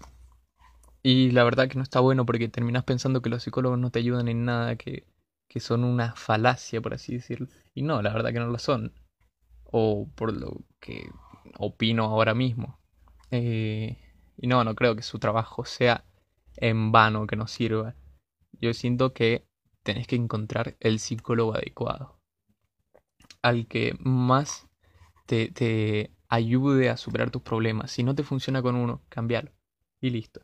Y 1.04 1.32
la 1.32 1.44
verdad 1.44 1.70
que 1.70 1.76
no 1.76 1.84
está 1.84 2.00
bueno 2.02 2.26
porque 2.26 2.50
terminas 2.50 2.84
pensando 2.84 3.22
que 3.22 3.30
los 3.30 3.44
psicólogos 3.44 3.80
no 3.80 3.92
te 3.92 4.00
ayudan 4.00 4.28
en 4.28 4.46
nada, 4.46 4.76
que, 4.76 5.06
que 5.48 5.60
son 5.60 5.84
una 5.84 6.16
falacia, 6.16 6.82
por 6.82 6.94
así 6.94 7.14
decirlo. 7.14 7.48
Y 7.74 7.84
no, 7.84 8.02
la 8.02 8.12
verdad 8.14 8.34
que 8.34 8.40
no 8.40 8.48
lo 8.48 8.60
son. 8.60 8.94
O 9.64 10.10
por 10.16 10.34
lo 10.34 10.62
que 10.80 11.10
opino 11.58 12.06
ahora 12.06 12.34
mismo. 12.34 12.78
Eh, 13.32 13.98
y 14.38 14.48
no, 14.48 14.64
no 14.64 14.76
creo 14.76 14.96
que 14.96 15.04
su 15.04 15.20
trabajo 15.20 15.66
sea 15.66 16.04
en 16.58 16.92
vano 16.92 17.28
que 17.28 17.36
nos 17.36 17.52
sirva. 17.52 17.96
Yo 18.60 18.74
siento 18.74 19.14
que 19.14 19.48
tenés 19.84 20.08
que 20.08 20.16
encontrar 20.16 20.76
el 20.80 21.00
psicólogo 21.00 21.56
adecuado. 21.56 22.20
Al 23.42 23.68
que 23.68 23.96
más 24.00 24.68
te, 25.26 25.52
te 25.52 26.12
ayude 26.28 26.90
a 26.90 26.98
superar 26.98 27.32
tus 27.32 27.42
problemas. 27.42 27.92
Si 27.92 28.04
no 28.04 28.16
te 28.16 28.24
funciona 28.24 28.62
con 28.62 28.76
uno, 28.76 29.02
cambialo. 29.10 29.52
Y 30.02 30.10
listo. 30.10 30.42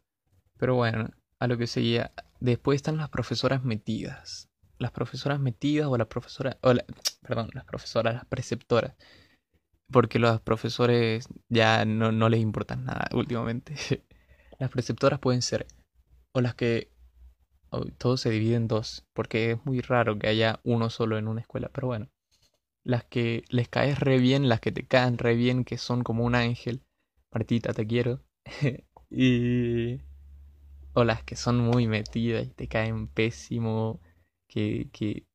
Pero 0.58 0.76
bueno, 0.76 1.10
a 1.40 1.48
lo 1.48 1.58
que 1.58 1.68
seguía. 1.68 2.14
Después 2.40 2.78
están 2.78 2.98
las 2.98 3.10
profesoras 3.10 3.64
metidas. 3.64 4.50
Las 4.78 4.92
profesoras 4.92 5.40
metidas 5.40 5.88
o 5.88 5.98
las 5.98 6.08
profesoras... 6.08 6.58
Perdón, 7.22 7.50
las 7.54 7.66
profesoras, 7.66 8.14
las 8.14 8.26
preceptoras. 8.26 8.96
Porque 9.92 10.20
los 10.20 10.42
profesores 10.42 11.28
ya 11.50 11.86
no, 11.86 12.12
no 12.12 12.30
les 12.30 12.42
importan 12.42 12.86
nada 12.86 13.10
últimamente. 13.14 13.76
las 14.60 14.70
preceptoras 14.70 15.20
pueden 15.20 15.42
ser 15.42 15.68
o 16.34 16.42
las 16.42 16.56
que 16.56 16.90
todo 17.98 18.18
se 18.18 18.30
divide 18.30 18.56
en 18.56 18.68
dos, 18.68 19.06
porque 19.14 19.52
es 19.52 19.66
muy 19.66 19.82
raro 19.82 20.18
que 20.20 20.28
haya 20.28 20.60
uno 20.64 20.90
solo 20.90 21.18
en 21.18 21.28
una 21.28 21.42
escuela, 21.42 21.70
pero 21.74 21.88
bueno, 21.88 22.10
las 22.84 23.06
que 23.06 23.44
les 23.50 23.70
caes 23.70 24.00
re 24.00 24.20
bien, 24.20 24.50
las 24.50 24.62
que 24.62 24.72
te 24.72 24.86
caen 24.88 25.18
re 25.18 25.36
bien, 25.36 25.66
que 25.66 25.78
son 25.78 26.04
como 26.04 26.26
un 26.26 26.36
ángel, 26.36 26.84
Martita, 27.34 27.74
te 27.74 27.88
quiero, 27.88 28.22
y 29.12 30.00
o 30.94 31.04
las 31.04 31.24
que 31.24 31.36
son 31.36 31.60
muy 31.60 31.88
metidas 31.88 32.46
y 32.46 32.50
te 32.52 32.68
caen 32.68 33.08
pésimo, 33.08 34.00
que, 34.48 34.90
que 34.94 35.26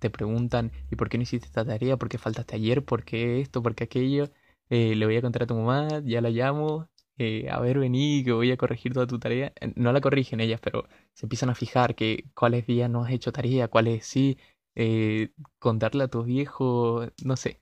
te 0.00 0.10
preguntan, 0.10 0.72
¿y 0.90 0.96
por 0.96 1.08
qué 1.08 1.18
no 1.18 1.22
hiciste 1.24 1.46
esta 1.46 1.64
tarea? 1.64 1.96
¿Por 1.96 2.08
qué 2.08 2.18
faltaste 2.18 2.56
ayer? 2.56 2.84
¿Por 2.84 3.04
qué 3.04 3.40
esto? 3.40 3.62
¿Por 3.62 3.74
qué 3.74 3.84
aquello? 3.84 4.30
Eh, 4.70 4.94
le 4.96 5.06
voy 5.06 5.16
a 5.16 5.22
contar 5.22 5.44
a 5.44 5.46
tu 5.46 5.54
mamá, 5.56 5.88
ya 6.04 6.20
la 6.20 6.30
llamo, 6.30 6.88
eh, 7.18 7.48
a 7.50 7.60
ver, 7.60 7.78
vení, 7.78 8.22
que 8.24 8.32
voy 8.32 8.50
a 8.52 8.56
corregir 8.56 8.92
toda 8.94 9.06
tu 9.06 9.18
tarea. 9.18 9.52
Eh, 9.60 9.72
no 9.76 9.92
la 9.92 10.00
corrigen 10.00 10.40
ellas, 10.40 10.60
pero 10.60 10.88
se 11.14 11.26
empiezan 11.26 11.50
a 11.50 11.54
fijar 11.54 11.94
que 11.94 12.24
cuáles 12.34 12.66
días 12.66 12.90
no 12.90 13.04
has 13.04 13.12
hecho 13.12 13.32
tarea, 13.32 13.68
cuáles 13.68 14.06
sí, 14.06 14.38
eh, 14.74 15.30
contarle 15.58 16.04
a 16.04 16.08
tus 16.08 16.26
viejos, 16.26 17.12
no 17.24 17.36
sé, 17.36 17.60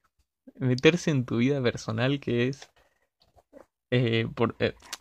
meterse 0.56 1.10
en 1.10 1.24
tu 1.26 1.38
vida 1.38 1.62
personal 1.62 2.20
que 2.20 2.48
es, 2.48 2.70
por, 4.34 4.56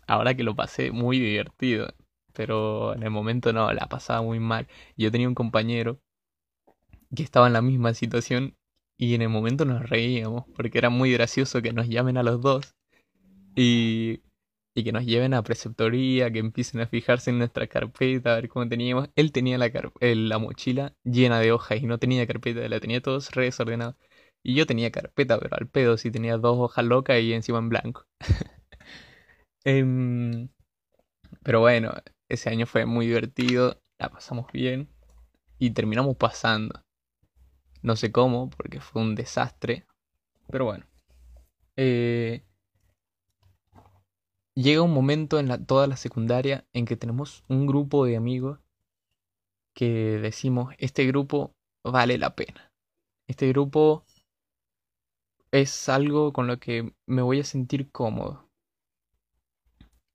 ahora 0.08 0.36
que 0.36 0.44
lo 0.44 0.56
pasé, 0.56 0.92
muy 0.92 1.20
divertido, 1.20 1.94
pero 2.34 2.94
en 2.96 3.04
el 3.04 3.12
momento 3.12 3.54
no, 3.54 3.72
la 3.74 3.88
pasaba 3.88 4.22
muy 4.22 4.40
mal. 4.40 4.68
Yo 4.98 5.12
tenía 5.12 5.28
un 5.28 5.36
compañero 5.36 6.00
que 7.16 7.24
estaba 7.24 7.48
en 7.48 7.54
la 7.54 7.62
misma 7.62 7.94
situación 7.94 8.56
y 8.98 9.16
en 9.16 9.22
el 9.22 9.30
momento 9.30 9.66
nos 9.66 9.90
reíamos 9.90 10.46
porque 10.56 10.78
era 10.78 10.90
muy 10.90 11.12
gracioso 11.12 11.62
que 11.62 11.74
nos 11.74 11.88
llamen 11.88 12.18
a 12.18 12.24
los 12.24 12.42
dos 12.42 12.76
y 13.56 14.22
y 14.75 14.84
que 14.84 14.91
nos 14.91 15.05
lleven 15.05 15.34
a 15.34 15.44
preceptoría, 15.44 16.32
que 16.32 16.39
empiecen 16.39 16.82
a 16.82 16.88
fijarse 16.88 17.32
en 17.32 17.39
nuestra 17.39 17.67
carpeta, 17.67 18.34
a 18.34 18.36
ver 18.36 18.50
cómo 18.50 18.67
teníamos. 18.70 19.10
Él 19.15 19.32
tenía 19.32 19.58
la, 19.58 19.72
la 20.01 20.38
mochila 20.39 20.94
llena 21.03 21.39
de 21.39 21.51
hojas 21.53 21.82
y 21.82 21.88
no 21.88 21.98
tenía 22.00 22.27
carpeta, 22.27 22.67
la 22.70 22.79
tenía 22.82 23.01
todos 23.01 23.32
re 23.32 23.46
desordenado. 23.46 23.98
Y 24.44 24.55
yo 24.55 24.67
tenía 24.67 24.91
carpeta, 24.91 25.39
pero 25.39 25.55
al 25.58 25.67
pedo 25.70 25.98
sí 25.98 26.12
tenía 26.12 26.38
dos 26.38 26.58
hojas 26.60 26.86
locas 26.86 27.22
y 27.22 27.34
encima 27.34 27.60
en 27.60 27.70
blanco. 27.70 28.05
Em, 29.65 30.50
pero 31.44 31.62
bueno, 31.62 31.94
ese 32.29 32.50
año 32.50 32.65
fue 32.67 32.86
muy 32.86 33.08
divertido, 33.08 33.82
la 34.00 34.10
pasamos 34.10 34.51
bien 34.51 34.89
y 35.60 35.72
terminamos 35.72 36.17
pasando. 36.17 36.84
No 37.82 37.96
sé 37.96 38.12
cómo, 38.12 38.50
porque 38.50 38.82
fue 38.82 39.01
un 39.01 39.15
desastre. 39.15 39.86
Pero 40.50 40.65
bueno. 40.65 40.86
Eh, 41.77 42.45
llega 44.56 44.82
un 44.82 44.94
momento 44.94 45.40
en 45.40 45.48
la, 45.48 45.58
toda 45.64 45.88
la 45.88 45.98
secundaria 45.98 46.66
en 46.74 46.86
que 46.86 46.96
tenemos 46.96 47.44
un 47.48 47.68
grupo 47.68 48.06
de 48.06 48.16
amigos 48.16 48.60
que 49.76 50.20
decimos, 50.20 50.74
este 50.78 51.06
grupo 51.06 51.54
vale 51.84 52.18
la 52.18 52.36
pena. 52.36 52.72
Este 53.28 53.50
grupo 53.50 54.06
es 55.52 55.90
algo 55.90 56.32
con 56.32 56.48
lo 56.48 56.60
que 56.60 56.94
me 57.06 57.22
voy 57.22 57.42
a 57.42 57.44
sentir 57.44 57.92
cómodo. 57.92 58.50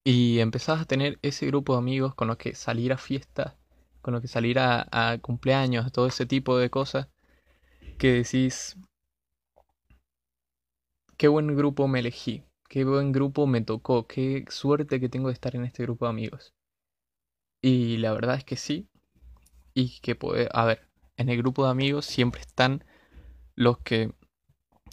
Y 0.03 0.39
empezás 0.39 0.81
a 0.81 0.87
tener 0.87 1.19
ese 1.21 1.47
grupo 1.47 1.75
de 1.75 1.81
amigos 1.81 2.15
con 2.15 2.29
los 2.29 2.39
que 2.39 2.55
salir 2.55 2.93
a 2.93 2.97
fiestas, 2.97 3.57
con 4.01 4.15
los 4.15 4.23
que 4.23 4.29
salir 4.29 4.59
a, 4.59 4.89
a 4.91 5.19
cumpleaños, 5.19 5.93
todo 5.93 6.07
ese 6.07 6.25
tipo 6.25 6.57
de 6.57 6.71
cosas, 6.71 7.09
que 7.99 8.13
decís, 8.13 8.79
qué 11.19 11.29
buen 11.29 11.55
grupo 11.55 11.87
me 11.87 11.99
elegí 11.99 12.45
qué 12.71 12.85
buen 12.85 13.13
grupo 13.13 13.47
me 13.49 13.61
tocó, 13.61 14.07
qué 14.07 14.45
suerte 14.49 15.01
que 15.01 15.09
tengo 15.09 15.29
de 15.29 15.35
estar 15.35 15.57
en 15.57 15.65
este 15.65 15.83
grupo 15.83 16.07
de 16.07 16.11
amigos. 16.11 16.55
Y 17.63 17.99
la 17.99 18.13
verdad 18.13 18.37
es 18.37 18.45
que 18.45 18.57
sí. 18.57 18.89
Y 19.75 20.01
que 20.01 20.15
puede, 20.15 20.49
a 20.53 20.65
ver, 20.65 20.89
en 21.17 21.29
el 21.29 21.39
grupo 21.39 21.65
de 21.65 21.73
amigos 21.73 22.07
siempre 22.07 22.41
están 22.41 22.85
los 23.57 23.79
que 23.79 24.15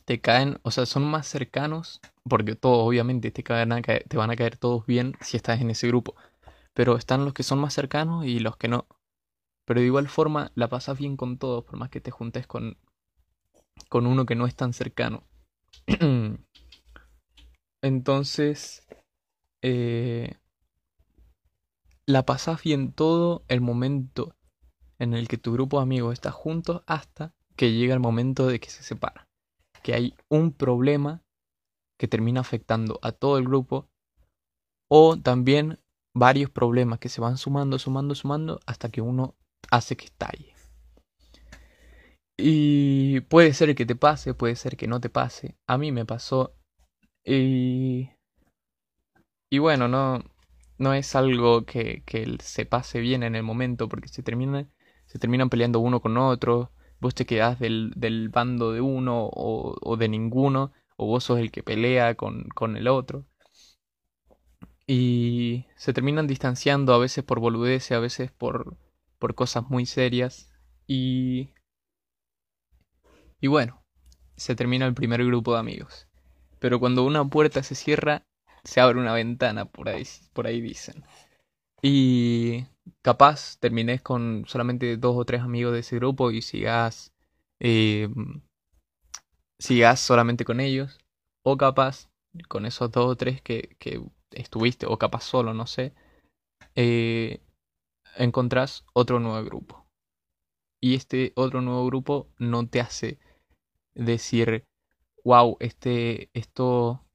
te 0.06 0.20
caen, 0.22 0.60
o 0.64 0.72
sea, 0.72 0.86
son 0.88 1.06
más 1.06 1.28
cercanos, 1.28 2.02
porque 2.28 2.56
todos 2.56 2.88
obviamente 2.88 3.32
te, 3.32 3.44
caen 3.44 3.72
a 3.72 3.82
te 3.82 4.18
van 4.18 4.32
a 4.32 4.36
caer 4.36 4.58
todos 4.58 4.86
bien 4.88 5.14
si 5.22 5.38
estás 5.38 5.62
en 5.62 5.70
ese 5.70 5.88
grupo. 5.88 6.16
Pero 6.74 6.98
están 6.98 7.26
los 7.26 7.34
que 7.34 7.44
son 7.44 7.60
más 7.60 7.74
cercanos 7.76 8.26
y 8.26 8.40
los 8.40 8.58
que 8.58 8.70
no. 8.70 8.88
Pero 9.66 9.82
de 9.82 9.86
igual 9.86 10.08
forma 10.08 10.52
la 10.56 10.68
pasas 10.68 10.98
bien 10.98 11.16
con 11.16 11.38
todos, 11.38 11.64
por 11.66 11.78
más 11.78 11.90
que 11.90 12.02
te 12.02 12.12
juntes 12.12 12.48
con, 12.48 12.78
con 13.90 14.08
uno 14.08 14.26
que 14.26 14.36
no 14.36 14.48
es 14.48 14.56
tan 14.56 14.74
cercano. 14.74 15.24
Entonces, 17.82 18.88
eh, 19.62 20.36
la 22.06 22.26
pasas 22.26 22.64
bien 22.64 22.92
todo 22.92 23.44
el 23.48 23.62
momento 23.62 24.36
en 25.00 25.14
el 25.14 25.28
que 25.28 25.38
tu 25.38 25.54
grupo 25.54 25.78
de 25.78 25.84
amigos 25.84 26.14
está 26.14 26.32
juntos 26.32 26.84
hasta 26.88 27.34
que 27.56 27.74
llega 27.74 27.94
el 27.94 28.00
momento 28.00 28.48
de 28.48 28.60
que 28.60 28.70
se 28.70 28.84
separa. 28.84 29.28
Que 29.84 29.94
hay 29.94 30.16
un 30.30 30.54
problema 30.54 31.24
que 31.98 32.08
termina 32.08 32.42
afectando 32.42 33.00
a 33.02 33.12
todo 33.12 33.38
el 33.38 33.46
grupo 33.46 33.90
o 34.90 35.18
también 35.18 35.80
varios 36.14 36.50
problemas 36.50 37.00
que 37.00 37.10
se 37.10 37.22
van 37.22 37.38
sumando, 37.38 37.78
sumando, 37.78 38.16
sumando 38.16 38.60
hasta 38.66 38.90
que 38.90 39.02
uno 39.02 39.36
hace 39.70 39.98
que 39.98 40.06
estalle. 40.06 40.54
Y 42.38 43.22
puede 43.22 43.54
ser 43.54 43.76
que 43.76 43.86
te 43.86 43.96
pase, 43.96 44.34
puede 44.34 44.56
ser 44.56 44.78
que 44.78 44.88
no 44.88 45.02
te 45.02 45.10
pase. 45.10 45.58
A 45.68 45.78
mí 45.78 45.92
me 45.92 46.06
pasó 46.06 46.57
y, 47.28 48.10
y 49.50 49.60
bueno, 49.60 49.88
no, 49.88 50.24
no 50.78 50.94
es 50.94 51.16
algo 51.16 51.66
que, 51.66 52.04
que, 52.06 52.38
se 52.42 52.66
pase 52.66 53.00
bien 53.02 53.24
en 53.24 53.36
el 53.36 53.44
momento 53.44 53.90
porque 53.90 54.08
se, 54.08 54.24
termina, 54.24 54.70
se 55.08 55.20
terminan 55.20 55.50
peleando 55.50 55.80
uno 55.80 56.02
con 56.02 56.18
otro, 56.18 56.72
vos 57.00 57.16
te 57.16 57.26
quedás 57.26 57.60
del, 57.60 57.92
del 57.96 58.30
bando 58.30 58.72
de 58.72 58.82
uno 58.82 59.26
o, 59.26 59.76
o, 59.82 59.98
de 59.98 60.10
ninguno, 60.10 60.72
o 60.96 61.08
vos 61.08 61.26
sos 61.26 61.40
el 61.40 61.52
que 61.52 61.64
pelea 61.64 62.16
con, 62.16 62.46
con 62.56 62.78
el 62.78 62.88
otro. 62.88 63.26
Y 64.88 65.66
se 65.76 65.94
terminan 65.94 66.26
distanciando 66.28 66.94
a 66.94 66.98
veces 66.98 67.24
por 67.24 67.40
boludeces, 67.40 67.92
a 67.92 68.00
veces 68.00 68.32
por, 68.32 68.78
por 69.20 69.36
cosas 69.36 69.70
muy 69.70 69.86
serias. 69.86 70.50
Y, 70.88 71.52
y 73.42 73.48
bueno, 73.48 73.84
se 74.36 74.56
termina 74.56 74.86
el 74.86 74.94
primer 74.94 75.26
grupo 75.26 75.54
de 75.54 75.60
amigos. 75.60 76.07
Pero 76.60 76.80
cuando 76.80 77.04
una 77.06 77.26
puerta 77.26 77.64
se 77.64 77.76
cierra, 77.76 78.24
se 78.64 78.82
abre 78.82 79.00
una 79.00 79.14
ventana, 79.14 79.66
por 79.66 79.90
ahí, 79.90 80.04
por 80.34 80.48
ahí 80.48 80.62
dicen. 80.62 81.04
Y 81.82 82.66
capaz 83.04 83.58
termines 83.60 84.02
con 84.02 84.46
solamente 84.48 84.98
dos 84.98 85.16
o 85.18 85.26
tres 85.26 85.42
amigos 85.42 85.74
de 85.74 85.80
ese 85.82 85.98
grupo 85.98 86.32
y 86.32 86.42
sigas, 86.42 87.14
eh, 87.60 88.10
sigas 89.60 90.00
solamente 90.00 90.46
con 90.46 90.60
ellos. 90.60 91.00
O 91.44 91.58
capaz 91.58 92.10
con 92.50 92.66
esos 92.66 92.92
dos 92.92 93.06
o 93.12 93.16
tres 93.16 93.42
que, 93.42 93.76
que 93.80 94.02
estuviste, 94.32 94.86
o 94.86 94.98
capaz 94.98 95.24
solo, 95.24 95.54
no 95.54 95.66
sé, 95.68 95.94
eh, 96.76 97.42
encontrás 98.18 98.86
otro 98.94 99.20
nuevo 99.20 99.44
grupo. 99.46 99.88
y 100.82 100.96
este 100.96 101.34
otro 101.36 101.62
nuevo 101.62 101.86
grupo 101.86 102.30
no 102.40 102.68
te 102.68 102.82
hace 102.82 103.20
decir, 103.96 104.67
wow, 105.28 105.58
este, 105.60 106.30
esto 106.34 107.06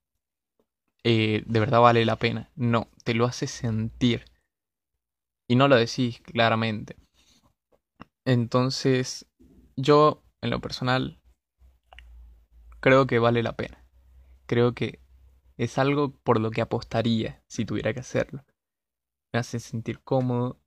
eh, 1.02 1.42
de 1.46 1.60
verdad 1.60 1.80
vale 1.80 2.04
la 2.04 2.16
pena. 2.16 2.50
No, 2.56 2.88
te 3.04 3.14
lo 3.14 3.24
hace 3.24 3.46
sentir. 3.46 4.26
Y 5.48 5.56
no 5.56 5.66
lo 5.66 5.76
decís 5.76 6.20
claramente. 6.20 6.96
Entonces, 8.26 9.26
yo, 9.76 10.22
en 10.42 10.50
lo 10.50 10.60
personal, 10.60 11.22
creo 12.80 13.06
que 13.06 13.18
vale 13.18 13.42
la 13.42 13.56
pena. 13.56 13.82
Creo 14.44 14.74
que 14.74 15.00
es 15.56 15.78
algo 15.78 16.14
por 16.22 16.38
lo 16.38 16.50
que 16.50 16.60
apostaría 16.60 17.42
si 17.48 17.64
tuviera 17.64 17.94
que 17.94 18.00
hacerlo. 18.00 18.44
Me 19.32 19.38
hace 19.38 19.58
sentir 19.58 20.00
cómodo. 20.00 20.60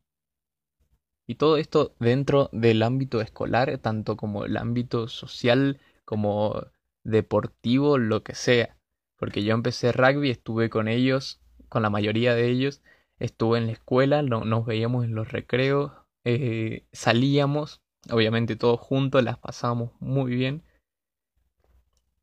Y 1.28 1.36
todo 1.36 1.58
esto 1.58 1.96
dentro 2.00 2.50
del 2.54 2.82
ámbito 2.82 3.22
escolar, 3.22 3.78
tanto 3.78 4.18
como 4.18 4.46
el 4.46 4.58
ámbito 4.58 5.08
social, 5.08 5.80
como 6.06 6.74
deportivo, 7.06 7.98
lo 7.98 8.24
que 8.24 8.36
sea. 8.36 8.78
Porque 9.18 9.44
yo 9.44 9.54
empecé 9.54 9.94
rugby, 9.94 10.30
estuve 10.30 10.70
con 10.70 10.90
ellos, 10.90 11.42
con 11.70 11.84
la 11.84 11.90
mayoría 11.90 12.36
de 12.36 12.50
ellos, 12.50 12.82
estuve 13.20 13.58
en 13.60 13.68
la 13.68 13.72
escuela, 13.72 14.22
nos 14.22 14.66
veíamos 14.66 15.06
en 15.06 15.16
los 15.16 15.32
recreos, 15.32 15.94
eh, 16.26 16.86
salíamos, 16.92 17.82
obviamente 18.12 18.58
todos 18.58 18.80
juntos, 18.80 19.24
las 19.24 19.38
pasábamos 19.38 19.92
muy 20.00 20.36
bien. 20.36 20.64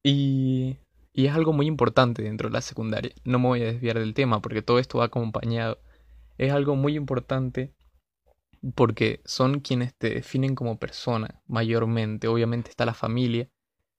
Y, 0.02 0.78
y 1.12 1.26
es 1.26 1.34
algo 1.34 1.52
muy 1.52 1.66
importante 1.66 2.22
dentro 2.22 2.48
de 2.48 2.54
la 2.54 2.60
secundaria. 2.60 3.12
No 3.24 3.38
me 3.38 3.48
voy 3.48 3.62
a 3.62 3.72
desviar 3.72 3.98
del 3.98 4.14
tema 4.14 4.42
porque 4.42 4.62
todo 4.62 4.78
esto 4.78 4.98
va 4.98 5.06
acompañado. 5.06 5.78
Es 6.38 6.52
algo 6.52 6.76
muy 6.76 6.96
importante 6.96 7.72
porque 8.74 9.20
son 9.24 9.60
quienes 9.60 9.94
te 9.94 10.10
definen 10.10 10.54
como 10.54 10.78
persona 10.78 11.40
mayormente. 11.46 12.28
Obviamente 12.28 12.70
está 12.70 12.84
la 12.84 12.94
familia, 12.94 13.48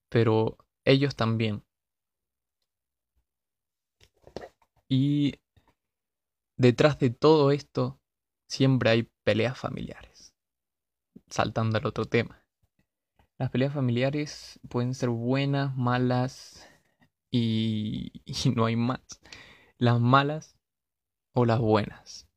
pero 0.10 0.58
ellos 0.86 1.16
también. 1.16 1.63
Y 4.88 5.40
detrás 6.58 7.00
de 7.00 7.10
todo 7.10 7.52
esto 7.52 8.00
siempre 8.48 8.90
hay 8.90 9.10
peleas 9.24 9.58
familiares. 9.58 10.34
Saltando 11.30 11.78
al 11.78 11.86
otro 11.86 12.06
tema. 12.06 12.46
Las 13.38 13.50
peleas 13.50 13.74
familiares 13.74 14.60
pueden 14.70 14.94
ser 14.94 15.10
buenas, 15.10 15.75
malas 15.75 16.68
y, 17.32 18.22
y 18.25 18.50
no 18.52 18.66
hay 18.66 18.75
más. 18.75 19.02
Las 19.78 20.00
malas 20.00 20.58
o 21.34 21.46
las 21.46 21.60
buenas. 21.60 22.28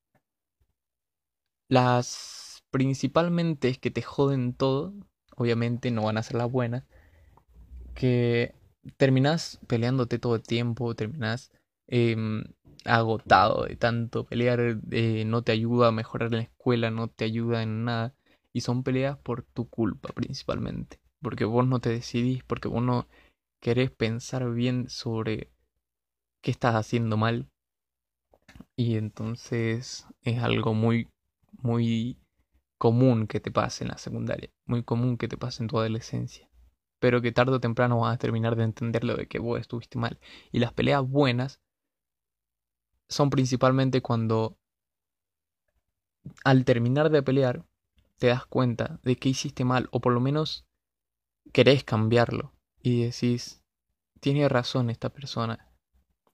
Las 1.69 2.65
principalmente 2.71 3.69
es 3.69 3.79
que 3.79 3.91
te 3.91 4.03
joden 4.03 4.55
todo. 4.55 4.95
Obviamente 5.37 5.91
no 5.91 6.05
van 6.05 6.17
a 6.17 6.23
ser 6.23 6.37
las 6.37 6.50
buenas. 6.50 6.85
Que 7.97 8.55
terminas 8.97 9.59
peleándote 9.67 10.19
todo 10.21 10.37
el 10.37 10.43
tiempo, 10.43 10.95
terminas 10.95 11.50
Em, 11.88 12.45
agotado 12.85 13.65
de 13.65 13.76
tanto 13.76 14.26
pelear, 14.26 14.79
eh, 14.91 15.25
no 15.25 15.43
te 15.43 15.53
ayuda 15.53 15.88
a 15.88 15.93
mejorar 15.93 16.29
en 16.29 16.38
la 16.38 16.43
escuela, 16.43 16.91
no 16.91 17.09
te 17.09 17.25
ayuda 17.25 17.62
en 17.62 17.85
nada. 17.85 18.15
Y 18.53 18.62
son 18.62 18.83
peleas 18.83 19.19
por 19.19 19.43
tu 19.43 19.69
culpa 19.69 20.11
principalmente. 20.15 20.99
Porque 21.21 21.45
vos 21.45 21.67
no 21.67 21.81
te 21.81 21.91
decidís, 21.91 22.43
porque 22.45 22.69
vos 22.69 22.83
no 22.83 23.07
querés 23.61 23.91
pensar 23.91 24.50
bien 24.53 24.88
sobre 24.88 25.50
qué 26.43 26.50
estás 26.50 26.75
haciendo 26.75 27.17
mal. 27.17 27.49
Y 28.76 28.97
entonces 28.97 30.07
es 30.23 30.43
algo 30.43 30.75
muy, 30.75 31.09
muy 31.59 32.19
común 32.79 33.26
que 33.26 33.41
te 33.41 33.50
pase 33.50 33.85
en 33.85 33.88
la 33.88 33.99
secundaria. 33.99 34.50
Muy 34.67 34.83
común 34.83 35.17
que 35.17 35.29
te 35.29 35.37
pase 35.37 35.62
en 35.62 35.69
tu 35.69 35.79
adolescencia. 35.79 36.49
Pero 36.99 37.21
que 37.21 37.33
tarde 37.33 37.57
o 37.57 37.61
temprano 37.61 38.01
vas 38.01 38.14
a 38.14 38.18
terminar 38.18 38.57
de 38.57 38.64
entender 38.64 39.05
lo 39.05 39.16
de 39.16 39.27
que 39.29 39.38
vos 39.38 39.61
estuviste 39.61 39.99
mal. 39.99 40.18
Y 40.51 40.61
las 40.61 40.73
peleas 40.73 41.03
buenas 41.07 41.61
son 43.09 43.31
principalmente 43.31 44.03
cuando 44.03 44.59
al 46.44 46.64
terminar 46.64 47.11
de 47.11 47.23
pelear 47.23 47.64
te 48.18 48.29
das 48.29 48.47
cuenta 48.47 48.99
de 49.03 49.16
que 49.16 49.29
hiciste 49.29 49.64
mal 49.64 49.88
o 49.92 50.01
por 50.01 50.12
lo 50.12 50.20
menos 50.20 50.66
querés 51.53 51.85
cambiarlo 51.85 52.53
y 52.81 53.03
decís, 53.05 53.62
tiene 54.20 54.49
razón 54.49 54.90
esta 54.90 55.11
persona, 55.11 55.73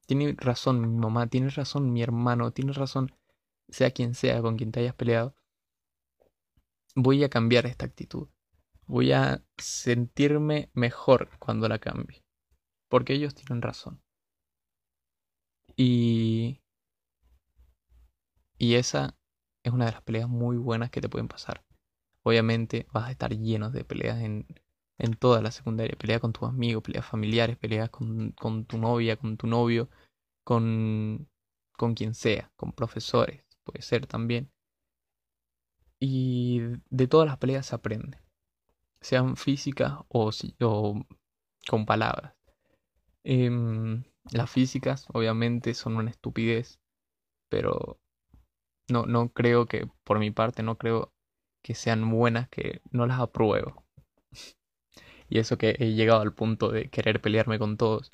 tiene 0.07 0.35
razón 0.39 0.81
mi 0.81 0.89
mamá, 0.89 1.27
tiene 1.27 1.51
razón 1.51 1.93
mi 1.93 2.03
hermano, 2.03 2.53
tiene 2.53 2.73
razón 2.73 3.15
sea 3.69 3.91
quien 3.91 4.15
sea 4.15 4.41
con 4.43 4.57
quien 4.57 4.73
te 4.73 4.81
hayas 4.81 4.95
peleado, 4.95 5.35
voy 6.95 7.25
a 7.25 7.31
cambiar 7.31 7.67
esta 7.67 7.87
actitud, 7.87 8.29
voy 8.93 9.11
a 9.13 9.43
sentirme 9.57 10.71
mejor 10.75 11.31
cuando 11.39 11.67
la 11.67 11.79
cambie, 11.79 12.23
porque 12.91 13.15
ellos 13.15 13.35
tienen 13.35 13.63
razón. 13.63 14.03
Y 15.77 16.61
y 18.59 18.75
esa 18.75 19.17
es 19.65 19.73
una 19.73 19.87
de 19.87 19.93
las 19.93 20.03
peleas 20.03 20.29
muy 20.29 20.59
buenas 20.59 20.91
que 20.91 21.01
te 21.01 21.09
pueden 21.09 21.27
pasar. 21.27 21.65
Obviamente 22.23 22.87
vas 22.93 23.09
a 23.09 23.11
estar 23.13 23.31
llenos 23.35 23.73
de 23.73 23.83
peleas 23.85 24.21
en, 24.21 24.47
en 24.99 25.15
toda 25.15 25.41
la 25.41 25.51
secundaria. 25.53 25.97
Peleas 25.99 26.21
con 26.21 26.35
tus 26.35 26.49
amigos, 26.49 26.83
peleas 26.83 27.07
familiares, 27.07 27.57
peleas 27.57 27.89
con, 27.89 28.33
con 28.33 28.67
tu 28.67 28.77
novia, 28.77 29.17
con 29.17 29.39
tu 29.39 29.47
novio, 29.47 29.89
con, 30.45 31.29
con 31.79 31.95
quien 31.95 32.13
sea, 32.15 32.53
con 32.57 32.73
profesores, 32.73 33.43
puede 33.65 33.81
ser 33.81 34.07
también. 34.07 34.53
Y 35.99 36.61
de 36.91 37.07
todas 37.07 37.27
las 37.27 37.39
peleas 37.39 37.65
se 37.67 37.75
aprende. 37.75 38.22
Sean 39.03 39.37
físicas 39.37 39.95
o, 40.09 40.31
o 40.63 41.07
con 41.69 41.87
palabras. 41.87 42.35
Em, 43.25 44.05
las 44.33 44.51
físicas 44.51 45.07
obviamente 45.13 45.75
son 45.75 45.97
una 45.97 46.11
estupidez, 46.11 46.81
pero 47.51 48.01
no, 48.91 49.07
no 49.07 49.31
creo 49.31 49.67
que, 49.67 49.89
por 50.05 50.19
mi 50.21 50.31
parte, 50.31 50.63
no 50.63 50.79
creo 50.79 51.13
que 51.63 51.75
sean 51.75 52.09
buenas, 52.11 52.49
que 52.51 52.83
no 52.93 53.07
las 53.07 53.21
apruebo. 53.21 53.85
y 55.29 55.39
eso 55.39 55.59
que 55.59 55.77
he 55.79 55.95
llegado 55.95 56.21
al 56.21 56.33
punto 56.35 56.71
de 56.71 56.89
querer 56.91 57.21
pelearme 57.21 57.59
con 57.59 57.77
todos. 57.77 58.11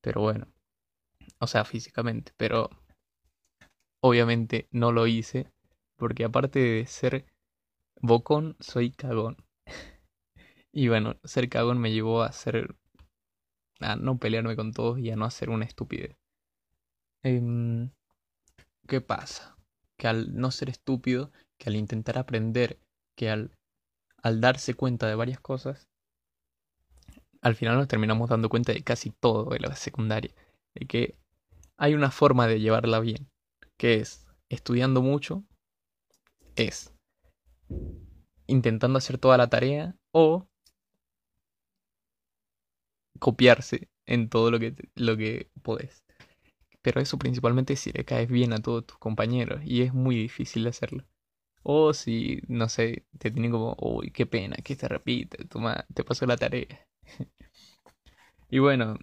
Pero 0.00 0.22
bueno, 0.22 0.48
o 1.40 1.46
sea, 1.48 1.64
físicamente, 1.64 2.32
pero 2.36 2.70
obviamente 4.00 4.68
no 4.70 4.90
lo 4.90 5.06
hice, 5.06 5.52
porque 5.96 6.24
aparte 6.24 6.58
de 6.60 6.86
ser 6.86 7.26
bocón, 8.02 8.56
soy 8.60 8.92
cagón. 8.92 9.36
Y 10.76 10.88
bueno, 10.88 11.16
ser 11.24 11.48
cagón 11.48 11.78
me 11.78 11.90
llevó 11.90 12.22
a 12.22 12.30
ser 12.32 12.76
a 13.80 13.96
no 13.96 14.18
pelearme 14.18 14.56
con 14.56 14.72
todos 14.72 14.98
y 14.98 15.10
a 15.10 15.16
no 15.16 15.24
hacer 15.24 15.48
una 15.48 15.64
estupidez. 15.64 16.18
Em, 17.22 17.90
¿Qué 18.86 19.00
pasa? 19.00 19.56
que 19.96 20.06
al 20.06 20.36
no 20.36 20.50
ser 20.50 20.68
estúpido, 20.68 21.32
que 21.58 21.70
al 21.70 21.76
intentar 21.76 22.18
aprender, 22.18 22.78
que 23.16 23.30
al, 23.30 23.56
al 24.22 24.42
darse 24.42 24.74
cuenta 24.74 25.06
de 25.06 25.14
varias 25.14 25.40
cosas, 25.40 25.88
al 27.40 27.54
final 27.54 27.76
nos 27.76 27.88
terminamos 27.88 28.28
dando 28.28 28.50
cuenta 28.50 28.74
de 28.74 28.84
casi 28.84 29.10
todo 29.10 29.48
de 29.48 29.60
la 29.60 29.74
secundaria, 29.76 30.34
de 30.74 30.86
que 30.86 31.16
hay 31.78 31.94
una 31.94 32.10
forma 32.10 32.46
de 32.46 32.60
llevarla 32.60 33.00
bien, 33.00 33.30
que 33.78 33.94
es 33.94 34.26
estudiando 34.50 35.00
mucho, 35.00 35.42
es 36.54 36.92
intentando 38.46 38.98
hacer 38.98 39.16
toda 39.16 39.38
la 39.38 39.48
tarea 39.48 39.96
o 40.12 40.46
copiarse 43.18 43.88
en 44.06 44.28
todo 44.28 44.50
lo 44.50 44.58
que, 44.58 44.74
lo 44.94 45.16
que 45.16 45.50
podés. 45.62 46.04
Pero 46.82 47.00
eso 47.00 47.18
principalmente 47.18 47.76
si 47.76 47.92
le 47.92 48.04
caes 48.04 48.28
bien 48.30 48.52
a 48.52 48.60
todos 48.60 48.86
tus 48.86 48.98
compañeros 48.98 49.60
y 49.64 49.82
es 49.82 49.92
muy 49.94 50.16
difícil 50.16 50.66
hacerlo. 50.66 51.04
O 51.62 51.92
si, 51.94 52.42
no 52.48 52.68
sé, 52.68 53.06
te 53.18 53.30
tienen 53.30 53.50
como, 53.52 53.76
uy, 53.80 54.10
qué 54.12 54.26
pena, 54.26 54.56
que 54.56 54.76
se 54.76 54.88
repite, 54.88 55.44
toma, 55.46 55.84
te 55.94 56.04
pasó 56.04 56.26
la 56.26 56.36
tarea. 56.36 56.86
y 58.50 58.58
bueno, 58.60 58.98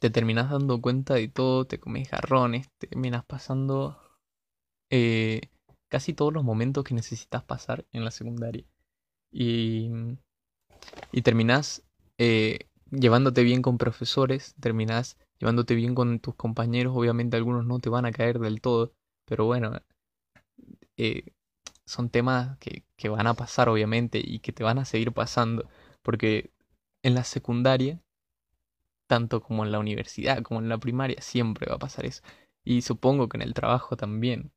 te 0.00 0.10
terminas 0.10 0.50
dando 0.50 0.80
cuenta 0.80 1.14
de 1.14 1.28
todo, 1.28 1.66
te 1.66 1.80
comes 1.80 2.08
jarrones, 2.08 2.68
te 2.78 2.86
terminas 2.88 3.24
pasando 3.24 3.98
eh, 4.90 5.42
casi 5.88 6.14
todos 6.14 6.32
los 6.32 6.44
momentos 6.44 6.84
que 6.84 6.94
necesitas 6.94 7.44
pasar 7.44 7.86
en 7.92 8.04
la 8.04 8.10
secundaria. 8.10 8.64
Y, 9.32 9.90
y 11.12 11.22
terminas 11.22 11.82
eh, 12.18 12.69
llevándote 12.90 13.42
bien 13.44 13.62
con 13.62 13.78
profesores, 13.78 14.54
terminas 14.60 15.16
llevándote 15.38 15.74
bien 15.74 15.94
con 15.94 16.20
tus 16.20 16.34
compañeros. 16.34 16.94
Obviamente 16.96 17.36
algunos 17.36 17.64
no 17.66 17.78
te 17.80 17.88
van 17.90 18.06
a 18.06 18.12
caer 18.12 18.38
del 18.38 18.60
todo, 18.60 18.92
pero 19.24 19.46
bueno, 19.46 19.80
eh, 20.96 21.24
son 21.84 22.10
temas 22.10 22.58
que, 22.58 22.84
que 22.96 23.08
van 23.08 23.26
a 23.26 23.34
pasar 23.34 23.68
obviamente 23.68 24.20
y 24.22 24.40
que 24.40 24.52
te 24.52 24.64
van 24.64 24.78
a 24.78 24.84
seguir 24.84 25.12
pasando, 25.12 25.68
porque 26.02 26.52
en 27.02 27.14
la 27.14 27.24
secundaria, 27.24 28.00
tanto 29.06 29.42
como 29.42 29.64
en 29.64 29.72
la 29.72 29.78
universidad, 29.78 30.42
como 30.42 30.60
en 30.60 30.68
la 30.68 30.78
primaria, 30.78 31.20
siempre 31.20 31.66
va 31.68 31.76
a 31.76 31.78
pasar 31.78 32.06
eso. 32.06 32.22
Y 32.64 32.82
supongo 32.82 33.28
que 33.28 33.36
en 33.38 33.42
el 33.42 33.54
trabajo 33.54 33.96
también. 33.96 34.52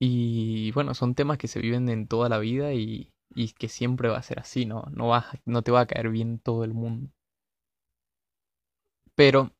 Y 0.00 0.70
bueno, 0.72 0.94
son 0.94 1.14
temas 1.14 1.38
que 1.38 1.48
se 1.48 1.60
viven 1.60 1.88
en 1.88 2.06
toda 2.06 2.28
la 2.28 2.38
vida 2.38 2.72
y, 2.72 3.12
y 3.34 3.52
que 3.52 3.68
siempre 3.68 4.08
va 4.08 4.18
a 4.18 4.22
ser 4.22 4.40
así, 4.40 4.66
¿no? 4.66 4.84
No, 4.92 5.10
no 5.46 5.62
te 5.62 5.70
va 5.72 5.80
a 5.80 5.86
caer 5.86 6.10
bien 6.10 6.38
todo 6.38 6.64
el 6.64 6.74
mundo. 6.74 7.10
Pero 9.14 9.52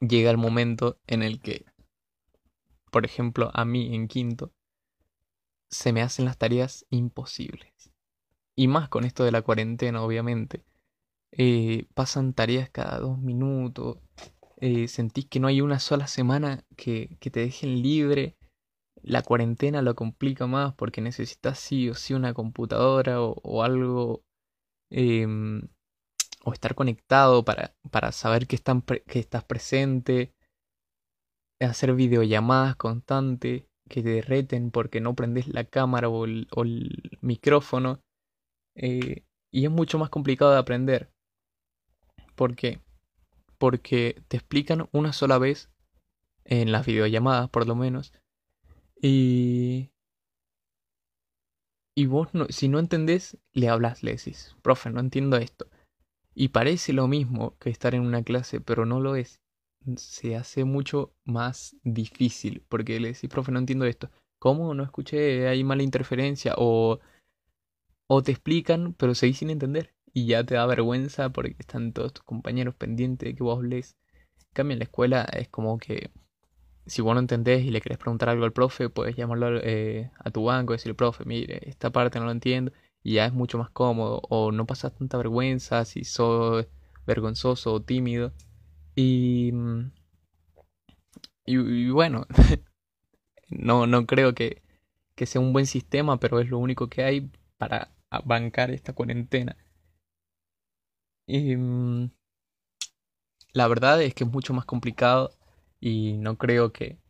llega 0.00 0.30
el 0.30 0.38
momento 0.38 0.98
en 1.06 1.22
el 1.22 1.40
que, 1.40 1.66
por 2.92 3.04
ejemplo, 3.04 3.50
a 3.54 3.64
mí 3.64 3.92
en 3.92 4.06
quinto, 4.06 4.52
se 5.70 5.92
me 5.92 6.02
hacen 6.02 6.24
las 6.26 6.38
tareas 6.38 6.86
imposibles. 6.90 7.72
Y 8.56 8.68
más 8.68 8.88
con 8.88 9.04
esto 9.04 9.24
de 9.24 9.32
la 9.32 9.42
cuarentena, 9.42 10.02
obviamente. 10.02 10.64
Eh, 11.32 11.86
pasan 11.94 12.34
tareas 12.34 12.70
cada 12.70 12.98
dos 13.00 13.18
minutos. 13.18 13.98
Eh, 14.58 14.88
sentís 14.88 15.26
que 15.26 15.40
no 15.40 15.48
hay 15.48 15.60
una 15.60 15.80
sola 15.80 16.06
semana 16.08 16.64
que, 16.76 17.18
que 17.20 17.30
te 17.30 17.40
dejen 17.40 17.82
libre. 17.82 18.36
La 19.02 19.22
cuarentena 19.22 19.82
lo 19.82 19.94
complica 19.94 20.46
más 20.46 20.74
porque 20.74 21.00
necesitas 21.00 21.58
sí 21.58 21.90
o 21.90 21.94
sí 21.94 22.14
una 22.14 22.34
computadora 22.34 23.20
o, 23.20 23.62
algo. 23.62 24.22
Em, 24.90 25.62
o 26.44 26.52
estar 26.52 26.74
conectado 26.74 27.44
para, 27.44 27.74
para 27.90 28.12
saber 28.12 28.46
que, 28.46 28.56
están 28.56 28.82
que 28.82 29.18
estás 29.18 29.44
presente. 29.44 30.32
Hacer 31.60 31.94
videollamadas 31.94 32.76
constantes 32.76 33.64
que 33.88 34.02
te 34.02 34.22
reten 34.22 34.70
porque 34.70 35.00
no 35.00 35.14
prendes 35.14 35.48
la 35.48 35.64
cámara 35.64 36.08
o 36.08 36.24
el, 36.24 36.48
micrófono. 37.20 38.00
Eh, 38.74 39.24
y 39.52 39.64
es 39.64 39.70
mucho 39.70 39.98
más 39.98 40.10
complicado 40.10 40.52
de 40.52 40.58
aprender. 40.58 41.12
¿Por 42.34 42.56
qué? 42.56 42.80
Porque 43.58 44.22
te 44.28 44.38
explican 44.38 44.88
una 44.92 45.12
sola 45.12 45.38
vez, 45.38 45.70
en 46.44 46.72
las 46.72 46.86
videollamadas 46.86 47.50
por 47.50 47.66
lo 47.66 47.76
menos, 47.76 48.12
y... 49.02 49.90
Y 51.94 52.06
vos, 52.06 52.32
no, 52.32 52.46
si 52.48 52.68
no 52.68 52.78
entendés, 52.78 53.36
le 53.52 53.68
hablas, 53.68 54.02
le 54.02 54.12
decís, 54.12 54.56
profe, 54.62 54.88
no 54.88 55.00
entiendo 55.00 55.36
esto. 55.36 55.68
Y 56.34 56.48
parece 56.48 56.94
lo 56.94 57.06
mismo 57.06 57.58
que 57.58 57.68
estar 57.68 57.94
en 57.94 58.00
una 58.02 58.22
clase, 58.22 58.60
pero 58.60 58.86
no 58.86 59.00
lo 59.00 59.14
es. 59.14 59.42
Se 59.96 60.36
hace 60.36 60.64
mucho 60.64 61.14
más 61.24 61.76
difícil, 61.82 62.64
porque 62.68 62.98
le 62.98 63.08
decís, 63.08 63.28
profe, 63.28 63.52
no 63.52 63.58
entiendo 63.58 63.84
esto. 63.84 64.10
¿Cómo? 64.38 64.72
No 64.72 64.84
escuché, 64.84 65.48
hay 65.48 65.64
mala 65.64 65.82
interferencia, 65.82 66.54
o... 66.56 66.98
O 68.08 68.22
te 68.22 68.32
explican, 68.32 68.94
pero 68.94 69.14
seguís 69.14 69.38
sin 69.38 69.50
entender 69.50 69.94
y 70.12 70.26
ya 70.26 70.44
te 70.44 70.54
da 70.54 70.66
vergüenza 70.66 71.30
porque 71.30 71.56
están 71.58 71.92
todos 71.92 72.12
tus 72.14 72.24
compañeros 72.24 72.74
pendientes 72.74 73.26
de 73.26 73.34
que 73.34 73.42
vos 73.42 73.58
hables. 73.58 73.96
En 74.54 74.78
la 74.78 74.84
escuela 74.84 75.22
es 75.32 75.48
como 75.48 75.78
que 75.78 76.10
si 76.86 77.02
vos 77.02 77.14
no 77.14 77.20
entendés 77.20 77.64
y 77.64 77.70
le 77.70 77.80
querés 77.80 77.98
preguntar 77.98 78.28
algo 78.28 78.44
al 78.44 78.52
profe, 78.52 78.88
puedes 78.88 79.16
llamarlo 79.16 79.60
eh, 79.62 80.10
a 80.18 80.30
tu 80.30 80.44
banco 80.44 80.72
y 80.72 80.76
decirle, 80.76 80.94
profe, 80.94 81.24
mire, 81.24 81.60
esta 81.68 81.90
parte 81.90 82.18
no 82.18 82.26
lo 82.26 82.32
entiendo. 82.32 82.72
Y 83.02 83.14
ya 83.14 83.26
es 83.26 83.32
mucho 83.32 83.58
más 83.58 83.70
cómodo. 83.70 84.20
O 84.28 84.52
no 84.52 84.66
pasas 84.66 84.94
tanta 84.96 85.16
vergüenza 85.16 85.84
si 85.84 86.04
sos 86.04 86.66
vergonzoso 87.06 87.72
o 87.74 87.82
tímido. 87.82 88.32
Y, 88.94 89.52
y, 91.46 91.90
bueno, 91.90 92.26
no, 93.48 93.86
no 93.86 94.06
creo 94.06 94.34
que, 94.34 94.62
que 95.14 95.26
sea 95.26 95.40
un 95.40 95.52
buen 95.52 95.66
sistema, 95.66 96.18
pero 96.20 96.40
es 96.40 96.48
lo 96.50 96.58
único 96.58 96.88
que 96.88 97.04
hay 97.04 97.30
para 97.58 97.90
bancar 98.24 98.70
esta 98.70 98.92
cuarentena. 98.92 99.56
Y 101.26 101.56
mm, 101.56 102.10
la 103.52 103.68
verdad 103.68 104.02
es 104.02 104.14
que 104.14 104.24
es 104.24 104.30
mucho 104.30 104.52
más 104.54 104.64
complicado 104.64 105.30
y 105.82 106.16
no 106.16 106.38
creo 106.38 106.72
que, 106.72 107.00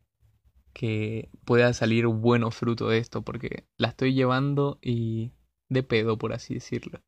que 0.72 1.28
pueda 1.44 1.74
salir 1.74 2.06
bueno 2.06 2.50
fruto 2.50 2.88
de 2.88 2.98
esto 2.98 3.20
porque 3.22 3.66
la 3.76 3.88
estoy 3.88 4.14
llevando 4.14 4.78
y 4.80 5.30
de 5.68 5.82
pedo, 5.82 6.16
por 6.16 6.32
así 6.32 6.54
decirlo. 6.54 7.02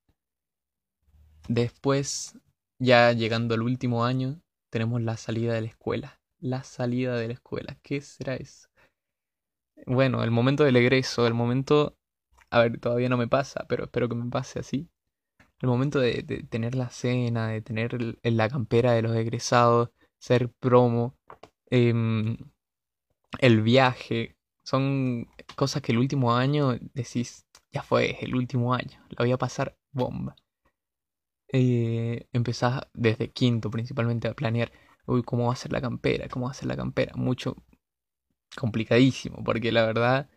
Después, 1.48 2.38
ya 2.79 3.12
llegando 3.12 3.55
al 3.55 3.62
último 3.62 4.05
año, 4.05 4.42
tenemos 4.70 5.00
la 5.00 5.16
salida 5.16 5.55
de 5.55 5.62
la 5.62 5.68
escuela. 5.68 6.20
La 6.38 6.64
salida 6.64 7.16
de 7.16 7.29
la 7.29 7.35
escuela. 7.35 7.79
¿Qué 7.83 8.03
será 8.03 8.37
eso? 8.37 8.68
Bueno, 9.87 10.22
el 10.22 10.31
momento 10.31 10.64
del 10.64 10.77
egreso, 10.77 11.27
el 11.27 11.35
momento... 11.35 11.96
A 12.50 12.61
ver, 12.61 12.79
todavía 12.79 13.09
no 13.09 13.16
me 13.16 13.27
pasa, 13.27 13.64
pero 13.68 13.85
espero 13.85 14.09
que 14.09 14.14
me 14.14 14.31
pase 14.31 14.61
así 14.61 14.88
el 15.64 15.68
momento 15.68 15.98
de, 15.98 16.22
tener 16.50 16.74
la 16.74 16.90
cena, 16.90 17.48
de 17.48 17.62
tener 17.62 18.18
la 18.22 18.48
campera 18.48 18.92
de 18.92 19.03
los 19.03 19.16
egresados, 19.16 19.90
ser 20.18 20.50
promo, 20.61 21.16
em, 21.74 22.37
el 23.40 23.62
viaje, 23.62 24.37
son 24.64 25.26
cosas 25.56 25.82
que 25.82 25.92
el 25.92 25.98
último 25.98 26.34
año 26.37 26.78
decís, 26.94 27.46
ya 27.72 27.82
fue, 27.82 28.18
el 28.20 28.34
último 28.37 28.74
año, 28.74 28.98
la 29.10 29.24
voy 29.24 29.32
a 29.32 29.38
pasar 29.38 29.76
bomba. 29.92 30.37
Eh, 31.52 32.26
empezás 32.32 32.82
desde 32.94 33.30
quinto 33.30 33.70
principalmente 33.70 34.28
a 34.28 34.34
planear, 34.34 34.72
uy, 35.06 35.22
¿cómo 35.22 35.46
va 35.48 35.52
a 35.52 35.56
ser 35.56 35.72
la 35.72 35.80
campera? 35.80 36.28
¿Cómo 36.28 36.46
va 36.46 36.52
a 36.52 36.54
ser 36.54 36.68
la 36.68 36.76
campera? 36.76 37.12
Mucho 37.16 37.56
complicadísimo, 38.56 39.42
porque 39.44 39.72
la 39.72 39.84
verdad 39.87 40.28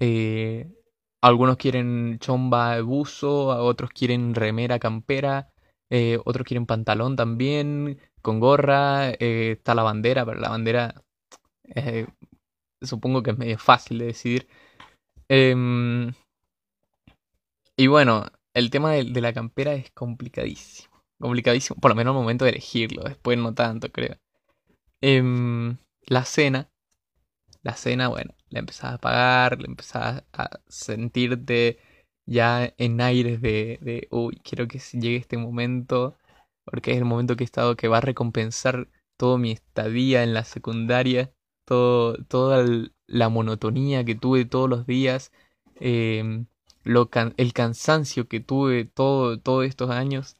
eh, 0.00 0.70
algunos 1.22 1.56
quieren 1.56 2.18
chomba 2.20 2.76
de 2.76 2.82
buzo, 2.82 3.48
otros 3.48 3.90
quieren 3.90 4.34
remera 4.34 4.78
campera, 4.78 5.52
eh, 5.90 6.18
otros 6.24 6.46
quieren 6.46 6.66
pantalón 6.66 7.16
también, 7.16 7.98
con 8.26 8.40
gorra, 8.40 9.10
eh, 9.10 9.52
está 9.52 9.76
la 9.76 9.84
bandera, 9.84 10.26
pero 10.26 10.40
la 10.40 10.48
bandera 10.48 11.00
eh, 11.76 12.08
supongo 12.82 13.22
que 13.22 13.30
es 13.30 13.38
medio 13.38 13.56
fácil 13.56 13.98
de 13.98 14.06
decidir. 14.06 14.48
Em, 15.28 16.12
y 17.76 17.86
bueno, 17.86 18.26
el 18.52 18.70
tema 18.70 18.90
de, 18.92 19.04
la 19.20 19.32
campera 19.32 19.74
es 19.74 19.92
complicadísimo. 19.92 20.90
Complicadísimo, 21.20 21.80
por 21.80 21.92
lo 21.92 21.94
menos 21.94 22.10
al 22.16 22.20
momento 22.20 22.44
de 22.44 22.50
elegirlo, 22.50 23.04
después 23.04 23.38
no 23.38 23.54
tanto, 23.54 23.92
creo. 23.92 24.16
Em, 25.00 25.76
la 26.08 26.24
cena 26.24 26.68
la 27.62 27.76
cena, 27.76 28.08
bueno, 28.08 28.34
la 28.50 28.60
empezás 28.60 28.94
a 28.94 28.98
pagar, 28.98 29.60
le 29.60 29.66
empezás 29.66 30.24
a 30.32 30.50
sentirte 30.68 31.78
ya 32.26 32.72
en 32.78 33.00
aires 33.00 33.40
de, 33.40 33.78
de, 33.82 34.08
uy, 34.10 34.40
quiero 34.44 34.68
que 34.68 34.78
llegue 34.78 35.16
este 35.16 35.36
momento, 35.36 36.16
porque 36.66 36.92
es 36.92 36.98
el 36.98 37.04
momento 37.04 37.36
que 37.36 37.44
he 37.44 37.46
estado 37.46 37.76
que 37.76 37.88
va 37.88 37.98
a 37.98 38.02
recompensar 38.02 38.88
toda 39.16 39.38
mi 39.38 39.52
estadía 39.52 40.22
en 40.22 40.34
la 40.34 40.44
secundaria, 40.44 41.32
todo, 41.64 42.16
toda 42.24 42.64
la 43.06 43.28
monotonía 43.28 44.04
que 44.04 44.14
tuve 44.14 44.44
todos 44.44 44.68
los 44.68 44.86
días, 44.86 45.32
em, 45.76 46.46
el 46.84 47.52
cansancio 47.52 48.28
que 48.28 48.40
tuve 48.40 48.84
todo, 48.84 49.38
todos 49.40 49.64
estos 49.64 49.90
años, 49.90 50.36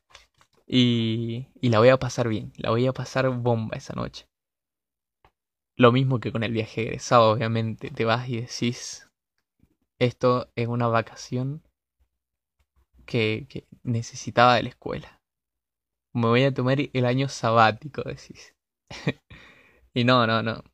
y, 0.67 1.47
la 1.63 1.79
voy 1.79 1.91
a 1.91 1.99
pasar 1.99 2.29
bien, 2.29 2.53
la 2.57 2.71
voy 2.71 2.87
a 2.87 2.93
pasar 2.93 3.31
bomba 3.31 3.77
esa 3.77 3.95
noche. 3.95 4.27
Lo 5.77 5.93
mismo 5.93 6.21
que 6.21 6.33
con 6.33 6.43
el 6.43 6.53
viaje 6.53 6.83
egresado, 6.83 7.31
obviamente. 7.31 7.91
Te 7.91 8.05
vas 8.05 8.29
y 8.29 8.41
decís, 8.41 9.09
esto 9.99 10.51
es 10.57 10.69
una 10.69 10.89
vacación 10.89 11.63
que 13.05 13.67
necesitaba 13.85 14.57
de 14.57 14.65
la 14.65 14.69
escuela. 14.71 15.16
Me 16.17 16.29
voy 16.29 16.45
a 16.45 16.55
tomar 16.55 16.79
el 16.81 17.05
año 17.05 17.29
sabático, 17.29 18.03
decís. 18.03 18.55
y 19.95 20.05
no, 20.05 20.27
no, 20.27 20.43
no. 20.43 20.65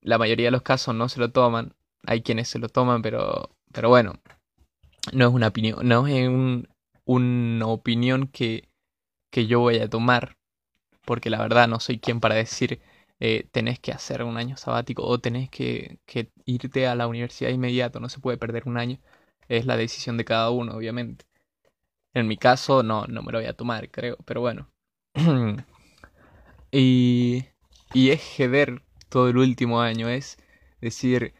La 0.00 0.16
mayoría 0.16 0.46
de 0.46 0.52
los 0.52 0.62
casos 0.62 0.94
no 0.94 1.10
se 1.10 1.20
lo 1.20 1.30
toman. 1.32 1.74
Hay 2.06 2.22
quienes 2.22 2.48
se 2.48 2.58
lo 2.58 2.70
toman, 2.70 3.02
pero, 3.02 3.50
pero 3.72 3.90
bueno. 3.90 4.14
No 5.12 5.28
es 5.28 5.34
una 5.34 5.48
opinión, 5.48 5.86
no 5.86 6.06
es 6.06 6.26
un, 6.26 6.68
una 7.04 7.66
opinión 7.66 8.28
que, 8.28 8.70
que 9.30 9.46
yo 9.46 9.60
voy 9.60 9.80
a 9.80 9.90
tomar. 9.90 10.38
Porque 11.04 11.28
la 11.28 11.40
verdad 11.42 11.68
no 11.68 11.78
soy 11.78 11.98
quien 12.00 12.20
para 12.20 12.36
decir 12.36 12.80
eh, 13.20 13.48
tenés 13.52 13.78
que 13.80 13.92
hacer 13.92 14.22
un 14.22 14.38
año 14.38 14.56
sabático 14.56 15.04
o 15.04 15.18
tenés 15.18 15.50
que, 15.50 15.98
que, 16.06 16.32
irte 16.46 16.86
a 16.86 16.94
la 16.94 17.06
universidad 17.06 17.50
inmediato, 17.50 18.00
no 18.00 18.08
se 18.08 18.20
puede 18.20 18.38
perder 18.38 18.64
un 18.66 18.78
año. 18.78 18.98
Es 19.48 19.66
la 19.66 19.76
decisión 19.76 20.16
de 20.16 20.24
cada 20.24 20.50
uno, 20.50 20.74
obviamente. 20.74 21.26
En 22.14 22.28
mi 22.28 22.38
caso, 22.38 22.82
no, 22.82 23.06
no 23.06 23.22
me 23.22 23.32
lo 23.32 23.40
voy 23.40 23.48
a 23.48 23.54
tomar, 23.56 23.90
creo, 23.90 24.16
pero 24.24 24.40
bueno. 24.40 24.70
y, 26.70 27.44
y 27.94 28.10
es 28.10 28.22
jeder 28.22 28.82
todo 29.08 29.28
el 29.28 29.38
último 29.38 29.80
año, 29.80 30.08
es 30.08 30.38
decir, 30.80 31.34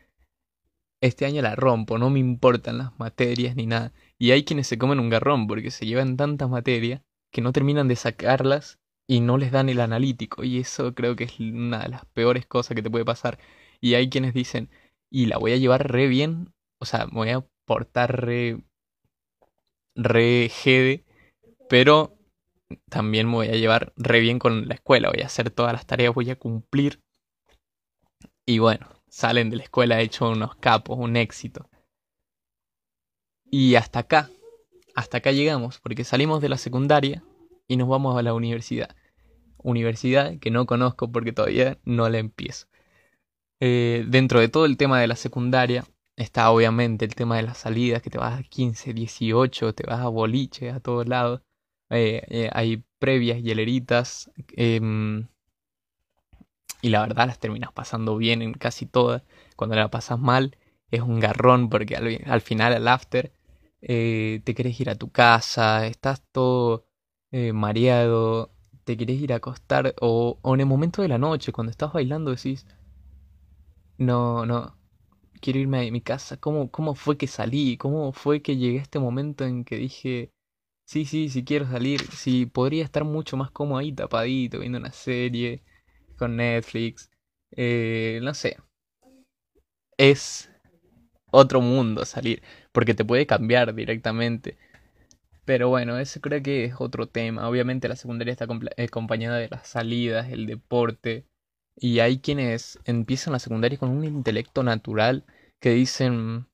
este 1.01 1.27
año 1.27 1.43
la 1.43 1.55
rompo, 1.55 1.99
no 1.99 2.11
me 2.11 2.19
importan 2.21 2.79
las 2.79 2.99
materias 2.99 3.57
ni 3.57 3.67
nada. 3.67 3.93
Y 4.19 4.31
hay 4.31 4.45
quienes 4.45 4.67
se 4.67 4.79
comen 4.79 5.01
un 5.01 5.11
garrón 5.11 5.47
porque 5.47 5.71
se 5.71 5.87
llevan 5.87 6.17
tantas 6.17 6.49
materias 6.49 7.03
que 7.33 7.43
no 7.43 7.53
terminan 7.53 7.89
de 7.89 7.97
sacarlas 7.97 8.79
y 9.07 9.21
no 9.21 9.39
les 9.39 9.53
dan 9.53 9.69
el 9.69 9.81
analítico. 9.81 10.45
Y 10.45 10.59
eso 10.59 10.95
creo 10.95 11.17
que 11.17 11.25
es 11.25 11.39
una 11.39 11.81
de 11.81 11.89
las 11.91 12.07
peores 12.07 12.47
cosas 12.47 12.75
que 12.75 12.83
te 12.83 12.91
puede 12.91 13.05
pasar. 13.05 13.39
Y 13.81 13.95
hay 13.95 14.09
quienes 14.09 14.35
dicen, 14.35 14.71
y 15.11 15.27
la 15.27 15.39
voy 15.39 15.53
a 15.53 15.57
llevar 15.57 15.91
re 15.91 16.09
bien, 16.09 16.55
o 16.81 16.87
sea, 16.87 17.07
me 17.07 17.13
voy 17.13 17.31
a 17.31 17.47
portar 17.67 18.25
re, 18.25 18.63
re 19.95 20.49
jede, 20.51 21.05
pero 21.69 22.16
también 22.89 23.29
me 23.29 23.35
voy 23.35 23.49
a 23.49 23.57
llevar 23.57 23.93
re 23.97 24.21
bien 24.21 24.39
con 24.39 24.69
la 24.69 24.75
escuela, 24.75 25.11
voy 25.11 25.23
a 25.23 25.27
hacer 25.27 25.51
todas 25.51 25.73
las 25.73 25.87
tareas, 25.87 26.15
voy 26.15 26.31
a 26.31 26.39
cumplir. 26.39 27.01
Y 28.45 28.59
bueno, 28.59 28.89
salen 29.09 29.51
de 29.51 29.57
la 29.57 29.65
escuela 29.65 30.01
hechos 30.01 30.37
unos 30.37 30.57
capos, 30.57 30.99
un 30.99 31.17
éxito. 31.17 31.69
Y 33.51 33.77
hasta 33.77 34.01
acá, 34.01 34.31
hasta 34.95 35.19
acá 35.19 35.33
llegamos, 35.33 35.81
porque 35.81 36.05
salimos 36.05 36.41
de 36.41 36.49
la 36.49 36.59
secundaria 36.59 37.23
y 37.69 37.77
nos 37.77 37.89
vamos 37.89 38.17
a 38.19 38.23
la 38.23 38.35
universidad. 38.35 38.95
Universidad 39.59 40.39
que 40.39 40.51
no 40.51 40.67
conozco 40.67 41.11
porque 41.11 41.33
todavía 41.33 41.79
no 41.85 42.09
la 42.09 42.19
empiezo. 42.19 42.67
Eh, 43.61 44.05
dentro 44.09 44.41
de 44.41 44.49
todo 44.49 44.67
el 44.67 44.77
tema 44.77 45.01
de 45.01 45.07
la 45.07 45.17
secundaria 45.17 45.85
está 46.17 46.51
obviamente 46.51 47.05
el 47.05 47.15
tema 47.15 47.37
de 47.37 47.43
las 47.43 47.59
salidas, 47.59 48.03
que 48.03 48.11
te 48.11 48.19
vas 48.19 48.39
a 48.39 48.43
15, 48.43 48.93
18, 48.93 49.75
te 49.75 49.87
vas 49.87 50.01
a 50.01 50.09
boliche, 50.09 50.71
a 50.71 50.81
todos 50.81 51.09
lados. 51.09 51.43
Eh, 51.91 52.23
eh, 52.29 52.51
hay 52.53 52.85
previas, 52.99 53.43
hieleritas. 53.43 54.31
Em, 54.57 55.29
y 56.83 56.91
la 56.91 57.01
verdad 57.01 57.27
las 57.27 57.39
terminas 57.39 57.73
pasando 57.73 58.17
bien 58.17 58.43
en 58.43 58.53
casi 58.55 58.87
todas. 58.87 59.23
Cuando 59.57 59.77
la 59.77 59.91
pasas 59.91 60.19
mal 60.19 60.57
es 60.91 61.01
un 61.01 61.21
garrón 61.21 61.69
porque 61.69 61.97
al, 61.97 62.41
final, 62.41 62.73
al 62.75 62.89
after, 62.89 63.33
te 63.81 64.55
querés 64.57 64.81
ir 64.81 64.91
a 64.91 64.95
tu 64.97 65.11
casa, 65.11 65.87
estás 65.87 66.23
todo 66.33 66.87
mareado, 67.53 68.53
te 68.85 68.97
querés 68.97 69.21
ir 69.21 69.33
a 69.33 69.37
acostar 69.37 69.95
o, 70.01 70.39
o 70.43 70.55
en 70.55 70.61
el 70.61 70.67
momento 70.67 71.03
de 71.03 71.09
la 71.09 71.19
noche, 71.19 71.53
cuando 71.53 71.71
estás 71.71 71.93
bailando 71.93 72.31
decís, 72.31 72.67
no, 73.99 74.47
no, 74.47 74.77
quiero 75.41 75.59
irme 75.61 75.87
a 75.89 75.91
mi 75.91 76.01
casa. 76.01 76.37
¿Cómo, 76.39 76.71
¿Cómo 76.71 76.95
fue 76.95 77.17
que 77.17 77.27
salí? 77.27 77.77
¿Cómo 77.77 78.13
fue 78.13 78.43
que 78.43 78.57
llegué 78.57 78.79
a 78.81 78.83
este 78.83 78.99
momento 78.99 79.45
en 79.45 79.65
que 79.65 79.77
dije, 79.77 80.33
sí, 80.87 81.05
sí, 81.05 81.29
sí 81.29 81.45
quiero 81.45 81.67
salir? 81.67 82.01
Sí, 82.13 82.47
podría 82.47 82.85
estar 82.85 83.05
mucho 83.05 83.37
más 83.37 83.51
cómodo 83.51 83.79
ahí 83.79 83.93
tapadito, 83.93 84.61
viendo 84.61 84.79
una 84.79 84.93
serie 84.93 85.63
con 86.17 86.37
Netflix. 86.37 87.11
Eh, 87.53 88.21
no 88.23 88.35
sé. 88.35 88.57
Es 89.99 90.51
otro 91.31 91.61
mundo 91.61 92.05
salir, 92.05 92.43
porque 92.73 92.95
te 92.95 93.05
puede 93.05 93.27
cambiar 93.27 93.75
directamente. 93.75 94.59
Pero 95.45 95.69
bueno, 95.69 95.99
ese 95.99 96.21
creo 96.21 96.43
que 96.43 96.65
es 96.67 96.75
otro 96.79 97.09
tema. 97.09 97.49
Obviamente 97.49 97.89
la 97.89 97.97
secundaria 97.97 98.33
está 98.33 98.47
acompañada 98.79 99.39
de 99.39 99.49
las 99.49 99.69
salidas, 99.69 100.31
el 100.31 100.47
deporte, 100.47 101.27
y 101.77 102.01
hay 102.01 102.21
quienes 102.21 102.79
empiezan 102.85 103.33
la 103.35 103.39
secundaria 103.41 103.79
con 103.79 103.91
un 103.91 104.05
intelecto 104.05 104.63
natural 104.63 105.25
que 105.61 105.71
dicen, 105.71 106.47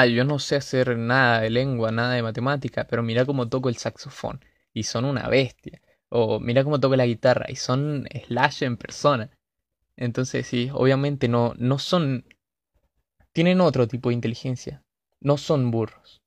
ah, 0.00 0.06
yo 0.06 0.24
no 0.24 0.38
sé 0.38 0.56
hacer 0.56 0.96
nada 0.96 1.40
de 1.40 1.50
lengua, 1.50 1.90
nada 1.90 2.14
de 2.14 2.22
matemática, 2.22 2.86
pero 2.88 3.02
mira 3.02 3.24
cómo 3.24 3.48
toco 3.48 3.68
el 3.68 3.76
saxofón 3.76 4.44
y 4.72 4.84
son 4.84 5.04
una 5.04 5.28
bestia. 5.28 5.80
O 6.08 6.40
mira 6.40 6.64
cómo 6.64 6.80
toco 6.80 6.96
la 6.96 7.06
guitarra 7.06 7.46
y 7.48 7.56
son 7.56 8.06
Slash 8.26 8.62
en 8.62 8.76
persona. 8.76 9.30
Entonces 9.96 10.46
sí, 10.46 10.70
obviamente 10.72 11.28
no, 11.28 11.54
no 11.56 11.78
son... 11.78 12.24
Tienen 13.32 13.60
otro 13.60 13.88
tipo 13.88 14.10
de 14.10 14.14
inteligencia. 14.14 14.84
No 15.20 15.36
son 15.38 15.70
burros. 15.70 16.22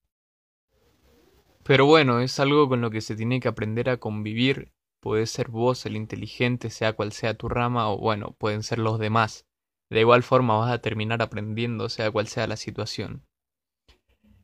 Pero 1.63 1.86
bueno, 1.86 2.21
es 2.21 2.39
algo 2.39 2.67
con 2.67 2.82
lo 2.82 2.89
que 2.91 3.01
se 3.01 3.15
tiene 3.15 3.39
que 3.39 3.47
aprender 3.47 3.89
a 3.89 3.97
convivir 3.97 4.71
Puedes 4.99 5.30
ser 5.30 5.49
vos 5.49 5.86
el 5.86 5.95
inteligente, 5.95 6.69
sea 6.69 6.93
cual 6.93 7.12
sea 7.12 7.36
tu 7.36 7.47
rama, 7.47 7.89
o 7.89 7.97
bueno, 7.97 8.36
pueden 8.38 8.63
ser 8.63 8.80
los 8.80 8.99
demás. 8.99 9.45
De 9.89 10.01
igual 10.01 10.23
forma 10.23 10.58
vas 10.58 10.71
a 10.71 10.82
terminar 10.82 11.21
aprendiendo, 11.21 11.88
sea 11.88 12.12
cual 12.12 12.27
sea 12.27 12.47
la 12.47 12.58
situación. 12.58 13.23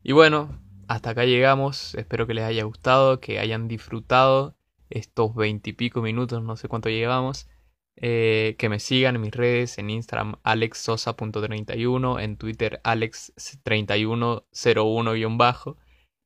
Y 0.04 0.12
bueno, 0.12 0.60
hasta 0.86 1.10
acá 1.10 1.24
llegamos. 1.24 1.94
Espero 1.94 2.26
que 2.26 2.34
les 2.34 2.44
haya 2.44 2.64
gustado, 2.64 3.20
que 3.20 3.38
hayan 3.38 3.68
disfrutado 3.68 4.54
estos 4.90 5.34
veintipico 5.34 6.02
minutos, 6.02 6.42
no 6.42 6.56
sé 6.56 6.68
cuánto 6.68 6.90
llevamos. 6.90 7.48
Eh, 7.96 8.56
que 8.58 8.68
me 8.68 8.80
sigan 8.80 9.14
en 9.16 9.22
mis 9.22 9.32
redes, 9.32 9.78
en 9.78 9.88
Instagram 9.88 10.34
alexsosa.31, 10.42 12.22
en 12.22 12.36
Twitter 12.36 12.80
alex3101-bajo. 12.84 15.78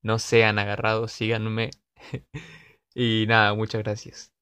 No 0.02 0.18
sean 0.18 0.58
agarrados, 0.58 1.12
síganme. 1.12 1.70
Y 2.94 3.26
nada, 3.28 3.54
muchas 3.54 3.82
gracias. 3.84 4.32